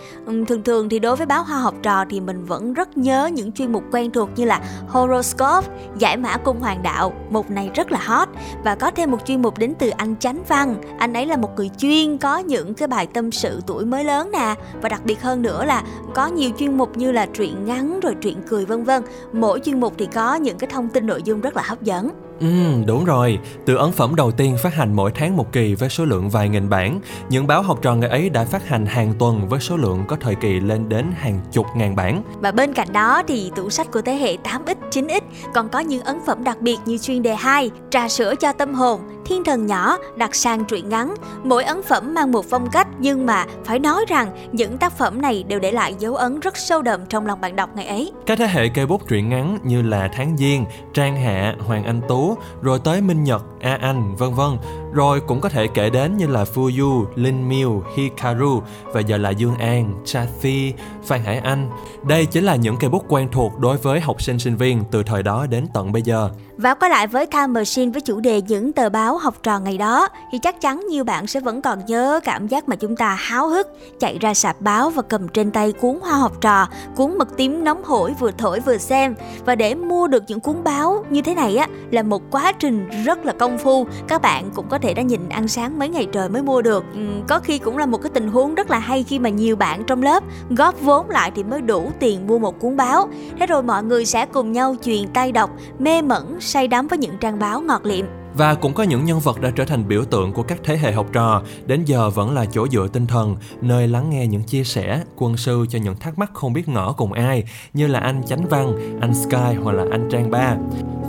Thường 0.48 0.64
thường 0.64 0.90
thì 0.90 1.00
đối 1.00 1.16
với 1.16 1.26
báo 1.26 1.44
hoa 1.44 1.60
học 1.60 1.74
trò 1.84 2.06
thì 2.10 2.22
mình 2.22 2.46
vẫn 2.46 2.74
rất 2.74 2.98
nhớ 2.98 3.30
những 3.34 3.52
chuyên 3.52 3.72
mục 3.72 3.84
quen 3.92 4.12
thuộc 4.12 4.30
như 4.36 4.46
là 4.46 4.62
horoscope 4.88 5.68
giải 5.98 6.18
mã 6.18 6.38
cung 6.38 6.60
hoàng 6.60 6.84
đạo 6.84 7.14
mục 7.30 7.50
này 7.50 7.72
rất 7.76 7.92
là 7.92 8.00
hot 8.06 8.30
và 8.68 8.76
có 8.76 8.92
thêm 8.92 9.12
một 9.12 9.26
chuyên 9.26 9.42
mục 9.42 9.58
đến 9.58 9.74
từ 9.80 9.90
anh 9.90 10.16
chánh 10.20 10.44
văn. 10.48 10.76
Anh 11.00 11.14
ấy 11.14 11.26
là 11.26 11.38
một 11.38 11.50
người 11.56 11.70
chuyên 11.78 12.18
có 12.18 12.38
những 12.38 12.74
cái 12.74 12.88
bài 12.88 13.08
tâm 13.14 13.32
sự 13.32 13.62
tuổi 13.68 13.86
mới 13.86 14.04
lớn 14.04 14.30
nè. 14.32 14.56
Và 14.82 14.90
đặc 14.90 15.02
biệt 15.06 15.22
hơn 15.22 15.42
nữa 15.42 15.66
là 15.66 15.84
có 16.14 16.28
nhiều 16.28 16.52
chuyên 16.60 16.78
mục 16.78 16.98
như 16.98 17.12
là 17.12 17.26
truyện 17.26 17.66
ngắn 17.66 18.00
rồi 18.00 18.16
truyện 18.22 18.38
cười, 18.50 18.66
vân 18.66 18.84
vân. 18.84 19.04
Mỗi 19.34 19.60
chuyên 19.60 19.80
mục 19.80 19.94
thì 19.98 20.06
có 20.14 20.36
những 20.36 20.58
cái 20.58 20.70
thông 20.70 20.90
tin 20.90 21.08
nội 21.08 21.24
dung 21.24 21.42
rất 21.42 21.56
là 21.56 21.64
hấp 21.66 21.82
dẫn. 21.82 22.10
Ừ, 22.40 22.48
đúng 22.86 23.06
rồi. 23.06 23.40
Từ 23.66 23.76
ấn 23.76 23.92
phẩm 23.92 24.16
đầu 24.16 24.32
tiên 24.32 24.58
phát 24.64 24.74
hành 24.74 24.94
mỗi 24.94 25.12
tháng 25.12 25.38
một 25.38 25.52
kỳ 25.52 25.76
với 25.76 25.90
số 25.90 26.06
lượng 26.06 26.30
vài 26.30 26.50
nghìn 26.50 26.70
bản, 26.70 27.00
những 27.30 27.48
báo 27.48 27.62
học 27.62 27.80
trò 27.82 27.96
ngày 27.96 28.10
ấy 28.10 28.30
đã 28.30 28.46
phát 28.46 28.68
hành 28.68 28.86
hàng 28.86 29.14
tuần 29.20 29.48
với 29.48 29.60
số 29.60 29.78
lượng 29.78 30.04
có 30.08 30.18
thời 30.20 30.36
kỳ 30.36 30.60
lên 30.60 30.90
đến 30.90 31.06
hàng 31.18 31.40
chục 31.52 31.66
ngàn 31.76 31.96
bản. 31.96 32.24
Và 32.42 32.52
bên 32.52 32.74
cạnh 32.74 32.94
đó 32.94 33.24
thì 33.28 33.52
tủ 33.56 33.70
sách 33.70 33.92
của 33.92 34.02
thế 34.02 34.14
hệ 34.14 34.38
8X, 34.44 34.76
9X 34.92 35.22
còn 35.54 35.70
có 35.70 35.80
những 35.80 36.04
ấn 36.04 36.20
phẩm 36.26 36.44
đặc 36.44 36.62
biệt 36.62 36.78
như 36.86 36.98
chuyên 36.98 37.24
đề 37.24 37.36
2, 37.36 37.72
trà 37.90 38.10
sữa 38.10 38.36
cho 38.36 38.52
tâm 38.52 38.74
hồn, 38.74 39.02
thiên 39.26 39.44
thần 39.44 39.66
nhỏ, 39.66 39.98
đặc 40.16 40.36
sang 40.36 40.66
truyện 40.66 40.90
ngắn. 40.90 41.14
Mỗi 41.44 41.64
ấn 41.64 41.84
phẩm 41.84 42.14
mang 42.14 42.32
một 42.32 42.46
phong 42.50 42.70
cách 42.72 42.88
nhưng 43.00 43.26
mà 43.26 43.46
phải 43.66 43.80
nói 43.80 44.06
rằng 44.08 44.50
những 44.52 44.78
tác 44.78 44.98
phẩm 44.98 45.22
này 45.22 45.44
đều 45.48 45.60
để 45.60 45.72
lại 45.72 45.96
dấu 46.00 46.16
ấn 46.16 46.40
rất 46.40 46.58
sâu 46.58 46.82
đậm 46.82 47.06
trong 47.06 47.28
lòng 47.28 47.42
bạn 47.42 47.56
đọc 47.56 47.70
ngày 47.76 47.86
ấy. 47.86 48.12
Các 48.26 48.38
thế 48.38 48.48
hệ 48.48 48.68
cây 48.70 48.86
bút 48.86 49.08
truyện 49.08 49.30
ngắn 49.30 49.58
như 49.64 49.82
là 49.82 50.10
Tháng 50.14 50.38
Giêng, 50.38 50.66
Trang 50.94 51.16
Hạ, 51.16 51.56
Hoàng 51.60 51.84
Anh 51.84 52.02
Tú, 52.08 52.27
rồi 52.62 52.80
tới 52.84 53.02
Minh 53.02 53.24
Nhật, 53.24 53.42
A 53.62 53.78
Anh, 53.82 54.16
vân 54.16 54.34
vân. 54.34 54.58
Rồi 54.94 55.22
cũng 55.28 55.42
có 55.42 55.50
thể 55.50 55.68
kể 55.68 55.90
đến 55.90 56.18
như 56.18 56.28
là 56.28 56.44
Fuyu, 56.44 57.06
Linh 57.16 57.50
Miu, 57.50 57.84
Hikaru 57.96 58.62
và 58.94 59.02
giờ 59.02 59.18
là 59.18 59.30
Dương 59.30 59.56
An, 59.56 59.94
Chathi, 60.06 60.74
Phan 61.04 61.22
Hải 61.24 61.38
Anh. 61.38 61.70
Đây 62.04 62.26
chính 62.26 62.44
là 62.44 62.56
những 62.56 62.78
cây 62.80 62.90
bút 62.90 63.06
quen 63.08 63.28
thuộc 63.32 63.60
đối 63.60 63.78
với 63.78 64.00
học 64.00 64.22
sinh 64.22 64.40
sinh 64.40 64.56
viên 64.56 64.84
từ 64.92 65.04
thời 65.04 65.24
đó 65.24 65.46
đến 65.50 65.68
tận 65.74 65.92
bây 65.92 66.02
giờ. 66.02 66.30
Và 66.58 66.74
quay 66.74 66.90
lại 66.90 67.08
với 67.08 67.26
Time 67.26 67.48
Machine 67.48 67.92
với 67.92 68.02
chủ 68.02 68.20
đề 68.20 68.42
những 68.42 68.74
tờ 68.74 68.90
báo 68.90 69.18
học 69.18 69.36
trò 69.44 69.60
ngày 69.60 69.78
đó 69.78 70.10
thì 70.32 70.40
chắc 70.40 70.62
chắn 70.62 70.86
nhiều 70.90 71.04
bạn 71.04 71.28
sẽ 71.28 71.40
vẫn 71.40 71.62
còn 71.62 71.86
nhớ 71.86 72.20
cảm 72.24 72.48
giác 72.48 72.70
mà 72.70 72.76
chúng 72.76 72.96
ta 72.96 73.16
háo 73.20 73.48
hức 73.48 73.68
chạy 74.00 74.18
ra 74.22 74.34
sạp 74.34 74.62
báo 74.62 74.90
và 74.90 75.02
cầm 75.02 75.28
trên 75.28 75.52
tay 75.52 75.72
cuốn 75.72 76.00
hoa 76.02 76.18
học 76.18 76.42
trò, 76.42 76.68
cuốn 76.96 77.18
mực 77.18 77.38
tím 77.38 77.64
nóng 77.64 77.84
hổi 77.84 78.14
vừa 78.20 78.32
thổi 78.32 78.60
vừa 78.60 78.78
xem. 78.78 79.16
Và 79.46 79.56
để 79.56 79.76
mua 79.76 80.08
được 80.08 80.24
những 80.28 80.40
cuốn 80.40 80.64
báo 80.64 81.06
như 81.10 81.22
thế 81.22 81.36
này 81.36 81.58
á 81.58 81.68
là 81.92 82.04
một 82.04 82.22
quá 82.32 82.52
trình 82.52 82.90
rất 83.06 83.26
là 83.26 83.34
công 83.34 83.57
phu. 83.58 83.88
Các 84.08 84.22
bạn 84.22 84.50
cũng 84.56 84.66
có 84.70 84.78
thể 84.78 84.94
đã 84.94 85.02
nhìn 85.02 85.30
ăn 85.30 85.48
sáng 85.48 85.80
mấy 85.80 85.90
ngày 85.90 86.08
trời 86.12 86.30
mới 86.30 86.44
mua 86.44 86.62
được. 86.62 86.86
Ừ, 86.94 87.00
có 87.28 87.40
khi 87.40 87.60
cũng 87.60 87.78
là 87.78 87.86
một 87.86 88.02
cái 88.02 88.12
tình 88.14 88.28
huống 88.28 88.56
rất 88.56 88.70
là 88.70 88.80
hay 88.80 89.04
khi 89.04 89.20
mà 89.20 89.30
nhiều 89.30 89.56
bạn 89.56 89.84
trong 89.84 90.04
lớp 90.04 90.24
góp 90.50 90.82
vốn 90.82 91.10
lại 91.10 91.32
thì 91.36 91.44
mới 91.44 91.62
đủ 91.62 91.92
tiền 92.00 92.28
mua 92.28 92.40
một 92.40 92.60
cuốn 92.60 92.78
báo. 92.78 93.10
Thế 93.40 93.46
rồi 93.46 93.64
mọi 93.64 93.84
người 93.84 94.06
sẽ 94.06 94.26
cùng 94.26 94.52
nhau 94.52 94.76
truyền 94.84 95.08
tay 95.08 95.32
đọc, 95.32 95.50
mê 95.80 96.02
mẩn, 96.02 96.38
say 96.40 96.68
đắm 96.68 96.88
với 96.88 96.98
những 96.98 97.18
trang 97.18 97.40
báo 97.40 97.62
ngọt 97.62 97.86
liệm. 97.86 98.06
Và 98.38 98.56
cũng 98.56 98.74
có 98.74 98.84
những 98.84 99.06
nhân 99.06 99.20
vật 99.20 99.42
đã 99.42 99.52
trở 99.56 99.66
thành 99.66 99.88
biểu 99.88 100.06
tượng 100.06 100.34
của 100.34 100.44
các 100.44 100.58
thế 100.64 100.78
hệ 100.78 100.92
học 100.92 101.08
trò, 101.14 101.42
đến 101.66 101.86
giờ 101.86 102.10
vẫn 102.10 102.32
là 102.32 102.46
chỗ 102.46 102.68
dựa 102.68 102.88
tinh 102.94 103.08
thần, 103.08 103.36
nơi 103.62 103.88
lắng 103.88 104.10
nghe 104.10 104.28
những 104.28 104.44
chia 104.44 104.64
sẻ, 104.64 105.04
quân 105.16 105.38
sư 105.38 105.66
cho 105.70 105.80
những 105.80 105.96
thắc 105.96 106.20
mắc 106.20 106.32
không 106.34 106.54
biết 106.54 106.70
ngỏ 106.70 106.92
cùng 106.92 107.14
ai, 107.14 107.44
như 107.74 107.88
là 107.88 108.00
anh 108.00 108.22
Chánh 108.28 108.48
Văn, 108.48 109.00
anh 109.02 109.14
Sky 109.14 109.56
hoặc 109.64 109.72
là 109.72 109.86
anh 109.92 110.10
Trang 110.12 110.32
Ba. 110.32 110.56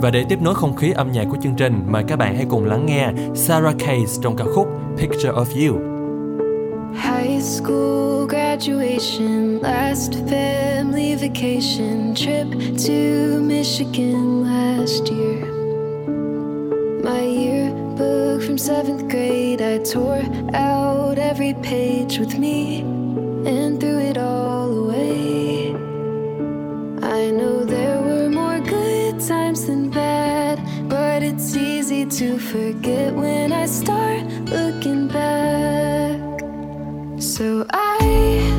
Và 0.01 0.09
để 0.09 0.25
tiếp 0.29 0.41
nối 0.41 0.55
không 0.55 0.75
khí 0.75 0.91
âm 0.91 1.11
nhạc 1.11 1.25
của 1.31 1.37
chương 1.43 1.55
trình, 1.57 1.81
mời 1.87 2.03
các 2.07 2.15
bạn 2.15 2.35
hãy 2.35 2.45
cùng 2.49 2.65
lắng 2.65 2.85
nghe 2.85 3.11
Sarah 3.35 3.75
Case 3.79 4.21
trong 4.21 4.37
ca 4.37 4.45
khúc 4.55 4.67
Picture 4.97 5.29
of 5.29 5.45
You. 5.67 5.79
High 6.95 7.43
school 7.43 8.27
graduation, 8.29 9.59
last 9.61 10.11
family 10.11 11.17
vacation, 11.17 12.13
trip 12.15 12.45
to 12.87 13.39
Michigan 13.41 14.43
last 14.43 15.03
year. 15.11 15.58
My 17.03 17.21
yearbook 17.21 18.43
from 18.43 18.57
seventh 18.57 19.09
grade, 19.09 19.61
I 19.61 19.77
tore 19.79 20.21
out 20.53 21.17
every 21.17 21.53
page 21.55 22.19
with 22.19 22.37
me 22.37 22.81
and 22.81 23.79
threw 23.79 23.99
it 23.99 24.17
all 24.17 24.69
away. 24.85 25.69
I 27.01 27.31
know 27.31 27.63
there 27.63 28.01
were 28.01 28.29
more 28.29 28.59
good 28.59 29.19
times 29.21 29.65
than 29.65 29.89
bad, 29.89 30.59
but 30.89 31.23
it's 31.23 31.55
easy 31.55 32.05
to 32.05 32.37
forget 32.37 33.13
when 33.15 33.53
I 33.53 33.65
start 33.65 34.25
looking 34.49 35.07
back. 35.07 36.19
So 37.21 37.65
I 37.71 38.58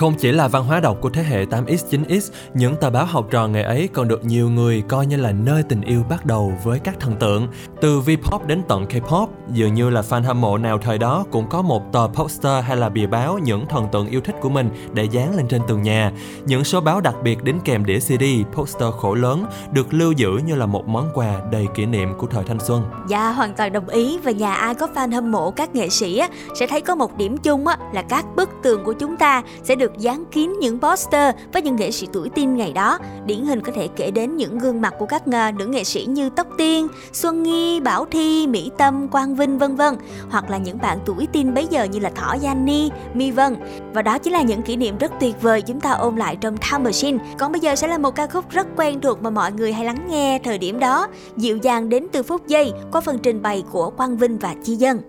Không 0.00 0.14
chỉ 0.14 0.32
là 0.32 0.48
văn 0.48 0.64
hóa 0.64 0.80
đọc 0.80 0.98
của 1.00 1.10
thế 1.10 1.22
hệ 1.22 1.44
8X, 1.44 1.76
9X, 1.90 2.32
những 2.54 2.76
tờ 2.76 2.90
báo 2.90 3.06
học 3.06 3.26
trò 3.30 3.48
ngày 3.48 3.62
ấy 3.62 3.88
còn 3.92 4.08
được 4.08 4.24
nhiều 4.24 4.50
người 4.50 4.82
coi 4.88 5.06
như 5.06 5.16
là 5.16 5.32
nơi 5.32 5.62
tình 5.62 5.80
yêu 5.80 6.04
bắt 6.08 6.26
đầu 6.26 6.52
với 6.64 6.78
các 6.78 7.00
thần 7.00 7.16
tượng. 7.16 7.48
Từ 7.80 8.00
V-pop 8.00 8.46
đến 8.46 8.62
tận 8.68 8.86
K-pop, 8.86 9.26
dường 9.52 9.74
như 9.74 9.90
là 9.90 10.00
fan 10.00 10.22
hâm 10.22 10.40
mộ 10.40 10.58
nào 10.58 10.78
thời 10.78 10.98
đó 10.98 11.24
cũng 11.30 11.48
có 11.48 11.62
một 11.62 11.92
tờ 11.92 12.08
poster 12.14 12.64
hay 12.64 12.76
là 12.76 12.88
bìa 12.88 13.06
báo 13.06 13.38
những 13.38 13.66
thần 13.66 13.86
tượng 13.92 14.06
yêu 14.06 14.20
thích 14.20 14.34
của 14.40 14.48
mình 14.48 14.70
để 14.92 15.04
dán 15.04 15.36
lên 15.36 15.48
trên 15.48 15.62
tường 15.68 15.82
nhà. 15.82 16.12
Những 16.46 16.64
số 16.64 16.80
báo 16.80 17.00
đặc 17.00 17.14
biệt 17.22 17.44
đến 17.44 17.58
kèm 17.64 17.84
đĩa 17.84 17.98
CD, 17.98 18.24
poster 18.52 18.94
khổ 18.94 19.14
lớn 19.14 19.46
được 19.72 19.94
lưu 19.94 20.12
giữ 20.12 20.30
như 20.46 20.54
là 20.54 20.66
một 20.66 20.88
món 20.88 21.10
quà 21.14 21.40
đầy 21.52 21.66
kỷ 21.74 21.86
niệm 21.86 22.08
của 22.18 22.26
thời 22.26 22.44
thanh 22.44 22.60
xuân. 22.60 22.82
Dạ 23.08 23.30
hoàn 23.30 23.54
toàn 23.54 23.72
đồng 23.72 23.88
ý 23.88 24.18
và 24.18 24.30
nhà 24.30 24.54
ai 24.54 24.74
có 24.74 24.88
fan 24.94 25.14
hâm 25.14 25.32
mộ 25.32 25.50
các 25.50 25.74
nghệ 25.74 25.88
sĩ 25.88 26.18
á, 26.18 26.28
sẽ 26.54 26.66
thấy 26.66 26.80
có 26.80 26.94
một 26.94 27.16
điểm 27.16 27.36
chung 27.36 27.66
á, 27.66 27.78
là 27.92 28.02
các 28.02 28.24
bức 28.36 28.50
tường 28.62 28.84
của 28.84 28.92
chúng 28.92 29.16
ta 29.16 29.42
sẽ 29.62 29.74
được 29.74 29.98
dán 29.98 30.24
kín 30.32 30.52
những 30.60 30.80
poster 30.80 31.34
với 31.52 31.62
những 31.62 31.76
nghệ 31.76 31.90
sĩ 31.90 32.06
tuổi 32.12 32.28
teen 32.28 32.56
ngày 32.56 32.72
đó. 32.72 32.98
Điển 33.26 33.44
hình 33.44 33.60
có 33.60 33.72
thể 33.72 33.88
kể 33.96 34.10
đến 34.10 34.36
những 34.36 34.58
gương 34.58 34.80
mặt 34.80 34.94
của 34.98 35.06
các 35.06 35.22
ờ, 35.32 35.52
nữ 35.52 35.66
nghệ 35.66 35.84
sĩ 35.84 36.04
như 36.04 36.30
Tóc 36.30 36.46
Tiên, 36.58 36.88
Xuân 37.12 37.42
Nghi, 37.42 37.69
Bảo 37.80 38.04
Thi, 38.10 38.46
Mỹ 38.46 38.70
Tâm, 38.78 39.08
Quang 39.08 39.34
Vinh 39.34 39.58
vân 39.58 39.76
vân 39.76 39.94
hoặc 40.30 40.50
là 40.50 40.58
những 40.58 40.78
bạn 40.78 40.98
tuổi 41.06 41.28
teen 41.32 41.54
bấy 41.54 41.66
giờ 41.70 41.84
như 41.84 41.98
là 41.98 42.10
Thỏ 42.10 42.36
Yanni, 42.42 42.90
Mi 43.14 43.30
Vân. 43.30 43.56
Và 43.92 44.02
đó 44.02 44.18
chính 44.18 44.32
là 44.32 44.42
những 44.42 44.62
kỷ 44.62 44.76
niệm 44.76 44.98
rất 44.98 45.12
tuyệt 45.20 45.42
vời 45.42 45.62
chúng 45.62 45.80
ta 45.80 45.90
ôm 45.90 46.16
lại 46.16 46.36
trong 46.36 46.56
Time 46.56 46.84
Machine. 46.84 47.18
Còn 47.38 47.52
bây 47.52 47.60
giờ 47.60 47.76
sẽ 47.76 47.86
là 47.86 47.98
một 47.98 48.10
ca 48.10 48.26
khúc 48.26 48.50
rất 48.50 48.66
quen 48.76 49.00
thuộc 49.00 49.22
mà 49.22 49.30
mọi 49.30 49.52
người 49.52 49.72
hay 49.72 49.84
lắng 49.84 50.06
nghe 50.10 50.38
thời 50.44 50.58
điểm 50.58 50.80
đó, 50.80 51.06
dịu 51.36 51.56
dàng 51.56 51.88
đến 51.88 52.06
từ 52.12 52.22
phút 52.22 52.46
giây 52.46 52.72
qua 52.92 53.00
phần 53.00 53.18
trình 53.18 53.42
bày 53.42 53.64
của 53.72 53.90
Quang 53.90 54.16
Vinh 54.16 54.38
và 54.38 54.54
Chi 54.64 54.74
Dân. 54.76 55.00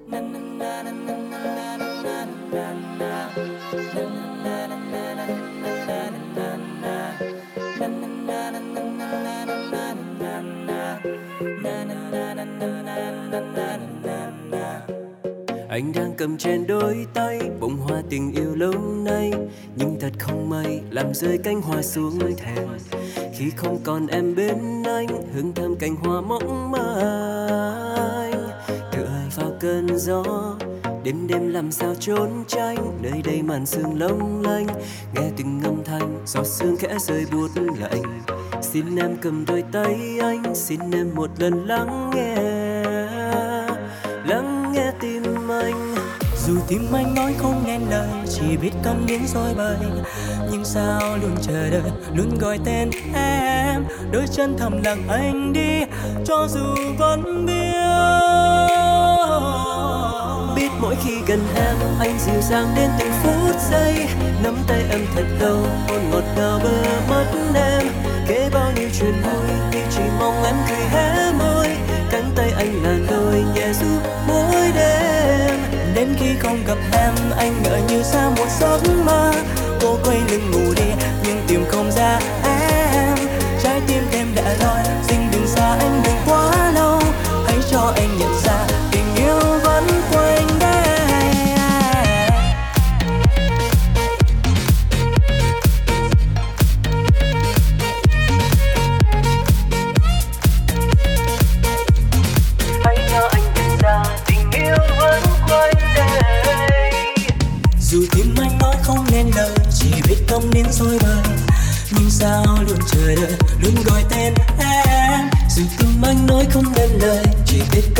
Anh 15.70 15.92
đang 15.96 16.14
cầm 16.18 16.38
trên 16.38 16.68
đôi 16.68 17.06
tay, 17.14 17.40
bông 17.60 17.78
hoa 17.78 18.02
tình 18.10 18.32
yêu 18.32 18.56
lâu 18.56 18.74
nay. 19.04 19.32
Nhưng 19.76 19.98
thật 20.00 20.12
không 20.20 20.50
may, 20.50 20.82
làm 20.90 21.14
rơi 21.14 21.38
cánh 21.38 21.62
hoa 21.62 21.82
xuống 21.82 22.20
thềm. 22.38 22.68
Khi 23.34 23.50
không 23.50 23.80
còn 23.84 24.08
em 24.08 24.36
bên 24.36 24.84
anh, 24.84 25.08
hương 25.34 25.54
thơm 25.54 25.76
cành 25.76 25.96
hoa 25.96 26.22
mộng 26.22 26.72
manh. 26.72 28.50
Tựa 28.92 29.10
vào 29.36 29.52
cơn 29.60 29.88
gió, 29.98 30.24
đêm 31.04 31.28
đêm 31.28 31.48
làm 31.48 31.72
sao 31.72 31.96
trốn 32.00 32.30
tránh. 32.48 33.00
Nơi 33.02 33.22
đây 33.26 33.42
màn 33.42 33.66
sương 33.66 34.00
lông 34.00 34.42
lanh, 34.42 34.68
nghe 35.16 35.30
từng 35.38 35.62
âm 35.64 35.84
thanh. 35.86 36.22
Giọt 36.26 36.46
sương 36.46 36.78
khẽ 36.78 36.98
rơi 37.00 37.26
buốt 37.32 37.52
lạnh. 37.80 38.22
Xin 38.62 38.96
em 38.96 39.18
cầm 39.22 39.46
đôi 39.46 39.64
tay 39.72 40.18
anh, 40.22 40.56
xin 40.56 40.80
em 40.92 41.16
một 41.16 41.30
lần 41.40 41.66
lắng 41.68 42.12
nghe 42.16 42.61
lắng 44.32 44.72
nghe 44.74 44.92
tim 45.00 45.52
anh. 45.52 45.96
Dù 46.46 46.54
tim 46.68 46.94
anh 46.94 47.16
nói 47.16 47.34
không 47.38 47.64
nghe 47.66 47.80
lời, 47.90 48.08
chỉ 48.30 48.58
biết 48.58 48.72
câm 48.84 49.06
nín 49.06 49.22
rồi 49.28 49.54
bời. 49.58 49.78
Nhưng 50.52 50.66
sao 50.66 51.18
luôn 51.22 51.36
chờ 51.42 51.70
đợi, 51.70 51.92
luôn 52.16 52.38
gọi 52.40 52.60
tên 52.66 52.90
em? 53.14 53.86
Đôi 54.12 54.26
chân 54.36 54.56
thầm 54.58 54.82
lặng 54.84 55.04
anh 55.10 55.54
đi, 55.54 55.82
cho 56.26 56.48
dù 56.50 56.66
vẫn 56.98 57.46
biết. 57.46 57.72
Biết 60.56 60.70
mỗi 60.82 60.96
khi 61.04 61.18
gần 61.28 61.40
em, 61.56 61.76
anh 62.00 62.20
dịu 62.20 62.42
dàng 62.42 62.68
đến 62.76 62.90
từng 63.00 63.12
phút 63.24 63.56
giây. 63.72 64.08
Nắm 64.44 64.56
tay 64.68 64.84
em 64.92 65.02
thật 65.16 65.26
lâu 65.40 65.58
hôn 65.88 66.02
ngọt 66.12 66.24
ngào 66.38 66.60
bờ 66.64 66.84
mắt 67.10 67.26
em. 67.56 67.88
Kể 68.28 68.50
bao 68.54 68.72
nhiêu 68.76 68.90
chuyện 69.00 69.14
vui, 69.24 69.50
nhưng 69.72 69.88
chỉ 69.92 70.04
mong 70.20 70.44
em 70.44 70.56
cười 70.70 70.86
hé 70.92 71.32
môi 71.40 71.71
tay 72.36 72.52
anh 72.58 72.84
là 72.84 72.98
nơi 73.10 73.44
nhẹ 73.56 73.74
giúp 73.74 74.00
mỗi 74.28 74.72
đêm 74.76 75.60
đến 75.96 76.16
khi 76.20 76.36
không 76.40 76.58
gặp 76.68 76.78
em, 76.92 77.14
anh 77.38 77.64
ngỡ 77.64 77.78
như 77.90 78.04
xa 78.04 78.30
một 78.38 78.48
giấc 78.60 78.80
mơ. 79.06 79.34
Cô 79.82 79.98
quay 80.04 80.18
lưng 80.32 80.52
ngủ 80.52 80.74
đi, 80.76 80.92
nhưng 81.24 81.42
tìm 81.48 81.66
không 81.70 81.92
ra 81.92 82.20
em. 82.44 83.18
Trái 83.64 83.82
tim 83.88 84.04
em 84.12 84.28
đã 84.36 84.56
loi 84.60 84.84
xin 85.08 85.20
đừng 85.32 85.48
xa 85.48 85.78
anh 85.80 86.02
đừng 86.06 86.16
quá 86.26 86.72
lâu. 86.76 87.00
Hãy 87.46 87.58
cho 87.72 87.94
anh 87.96 88.18
nhận 88.20 88.34
ra 88.46 88.61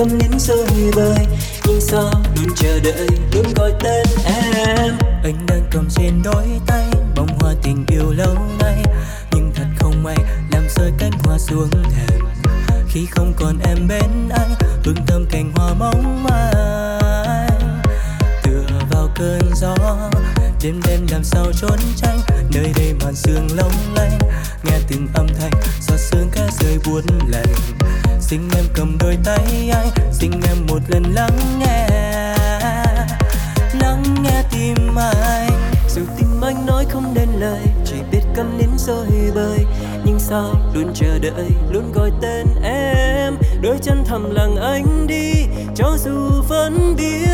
cầm 0.02 0.10
biết 0.10 0.18
câm 0.18 0.18
nín 0.18 0.40
rồi 0.40 1.16
nhưng 1.66 1.82
sao 1.82 2.12
luôn 2.36 2.56
chờ 2.56 2.80
đợi, 2.80 3.08
luôn 3.34 3.46
gọi 3.56 3.72
tên 3.84 4.08
em. 4.26 4.98
Anh 5.24 5.46
đang 5.48 5.68
cầm 5.72 5.88
trên 5.90 6.22
đôi 6.24 6.46
tay 6.68 6.86
bông 7.16 7.28
hoa 7.40 7.54
tình 7.64 7.86
yêu 7.88 8.12
lâu 8.12 8.36
nay, 8.60 8.84
nhưng 9.32 9.52
thật 9.56 9.66
không 9.80 10.04
may 10.04 10.16
làm 10.52 10.64
rơi 10.76 10.92
cánh 10.98 11.12
hoa 11.24 11.38
xuống 11.38 11.70
thềm. 11.72 12.20
Khi 12.88 13.06
không 13.12 13.34
còn 13.38 13.60
em 13.64 13.88
bên 13.88 14.30
anh 14.30 14.56
hương 14.84 15.06
thơm 15.08 15.26
cành 15.32 15.52
hoa 15.56 15.74
mong 15.74 16.24
manh. 16.24 17.82
Tựa 18.44 18.66
vào 18.92 19.10
cơn 19.16 19.42
gió, 19.56 19.76
đêm 20.64 20.82
đêm 20.88 21.08
làm 21.12 21.24
sao 21.24 21.46
trốn 21.62 21.80
tránh, 21.96 22.20
nơi 22.54 22.72
đây 22.78 22.94
màn 23.04 23.16
sương 23.16 23.48
long 23.56 23.72
lanh 23.96 24.20
nghe 24.64 24.80
từng 24.88 25.08
âm 25.14 25.28
thanh, 25.40 25.52
giọt 25.82 25.98
sương 25.98 26.30
cá 26.32 26.48
rơi 26.60 26.78
buốt 26.86 27.02
lạnh 27.28 27.54
xin 28.32 28.42
em 28.56 28.66
cầm 28.74 28.98
đôi 29.00 29.18
tay 29.24 29.70
anh 29.74 29.90
xin 30.12 30.32
em 30.32 30.58
một 30.68 30.80
lần 30.88 31.04
lắng 31.14 31.38
nghe. 31.60 31.88
Lắng 33.82 34.04
nghe 34.24 34.44
tim 34.52 34.96
anh. 34.96 35.52
Dù 35.90 36.02
tim 36.18 36.42
anh 36.42 36.66
nói 36.66 36.86
không 36.90 37.14
nên 37.14 37.30
lời, 37.40 37.60
chỉ 37.86 37.96
biết 38.12 38.22
câm 38.36 38.58
nín 38.58 38.70
rồi 38.78 39.08
bơi. 39.36 39.66
nhưng 40.06 40.20
sao 40.20 40.56
luôn 40.74 40.92
chờ 40.94 41.20
đợi, 41.20 41.52
luôn 41.72 41.92
gọi 41.94 42.12
tên 42.22 42.48
em? 42.64 43.38
Đôi 43.62 43.78
chân 43.82 44.04
thầm 44.06 44.36
lặng 44.36 44.56
anh 44.56 45.08
đi, 45.08 45.34
cho 45.76 45.98
dù 46.06 46.42
vẫn 46.48 46.96
biết. 46.98 47.30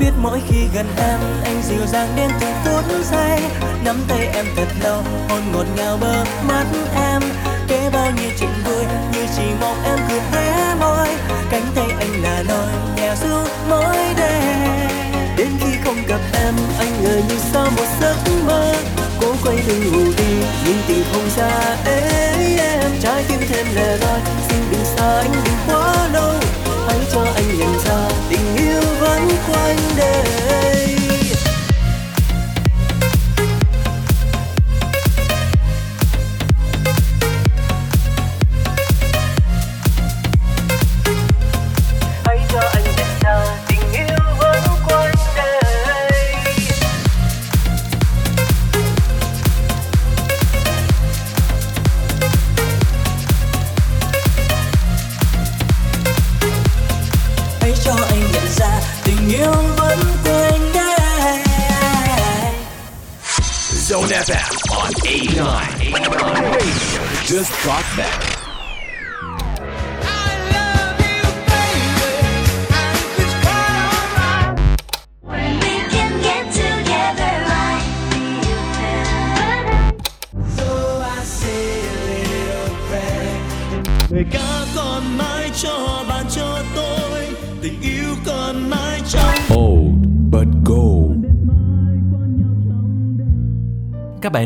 Biết 0.00 0.12
mỗi 0.22 0.40
khi 0.48 0.60
gần 0.74 0.86
em, 0.96 1.20
anh 1.44 1.62
dịu 1.68 1.86
dàng 1.86 2.08
đến 2.16 2.30
từng 2.40 2.54
phút 2.64 3.04
giây. 3.12 3.40
Nắm 3.84 3.96
tay 4.08 4.26
em 4.26 4.46
thật 4.56 4.68
lâu, 4.82 5.02
hôn 5.28 5.42
ngọt 5.52 5.66
ngào 5.76 5.98
bờ 6.00 6.24
mắt 6.48 6.66
em 6.94 7.22
kể 7.70 7.90
bao 7.92 8.10
nhiêu 8.10 8.30
chuyện 8.40 8.50
vui 8.64 8.84
như 9.12 9.26
chỉ 9.36 9.42
mong 9.60 9.84
em 9.84 9.98
cười 10.10 10.42
hé 10.42 10.74
môi. 10.80 11.08
Cánh 11.50 11.66
tay 11.74 11.86
anh 11.98 12.22
là 12.22 12.42
nỗi 12.48 12.72
nhẹ 12.96 13.14
ru 13.22 13.36
mỗi 13.68 13.96
đêm. 14.16 14.88
Đến 15.36 15.48
khi 15.60 15.76
không 15.84 15.96
gặp 16.08 16.20
em, 16.44 16.54
anh 16.78 17.02
ngờ 17.02 17.20
như 17.28 17.34
sao 17.52 17.66
một 17.76 17.86
giấc 18.00 18.16
mơ. 18.46 18.74
Cố 19.20 19.34
quay 19.44 19.56
lưng 19.66 19.92
ngủ 19.92 20.12
đi, 20.18 20.34
nhưng 20.64 20.78
tình 20.88 21.04
không 21.12 21.28
ra 21.36 21.76
ê 21.84 22.56
em. 22.58 22.90
Trái 23.02 23.24
tim 23.28 23.40
thêm 23.48 23.66
lẻ 23.74 23.96
loi, 23.96 24.20
xin 24.48 24.60
đừng 24.70 24.84
xa 24.96 25.18
anh, 25.18 25.32
đừng 25.44 25.54
quá 25.66 26.08
lâu. 26.12 26.34
Hãy 26.86 26.98
cho 27.12 27.24
anh 27.34 27.58
nhận 27.58 27.78
ra 27.86 28.08
tình 28.28 28.56
yêu 28.56 28.82
vẫn 29.00 29.28
quanh 29.48 29.78
đây. 29.96 30.99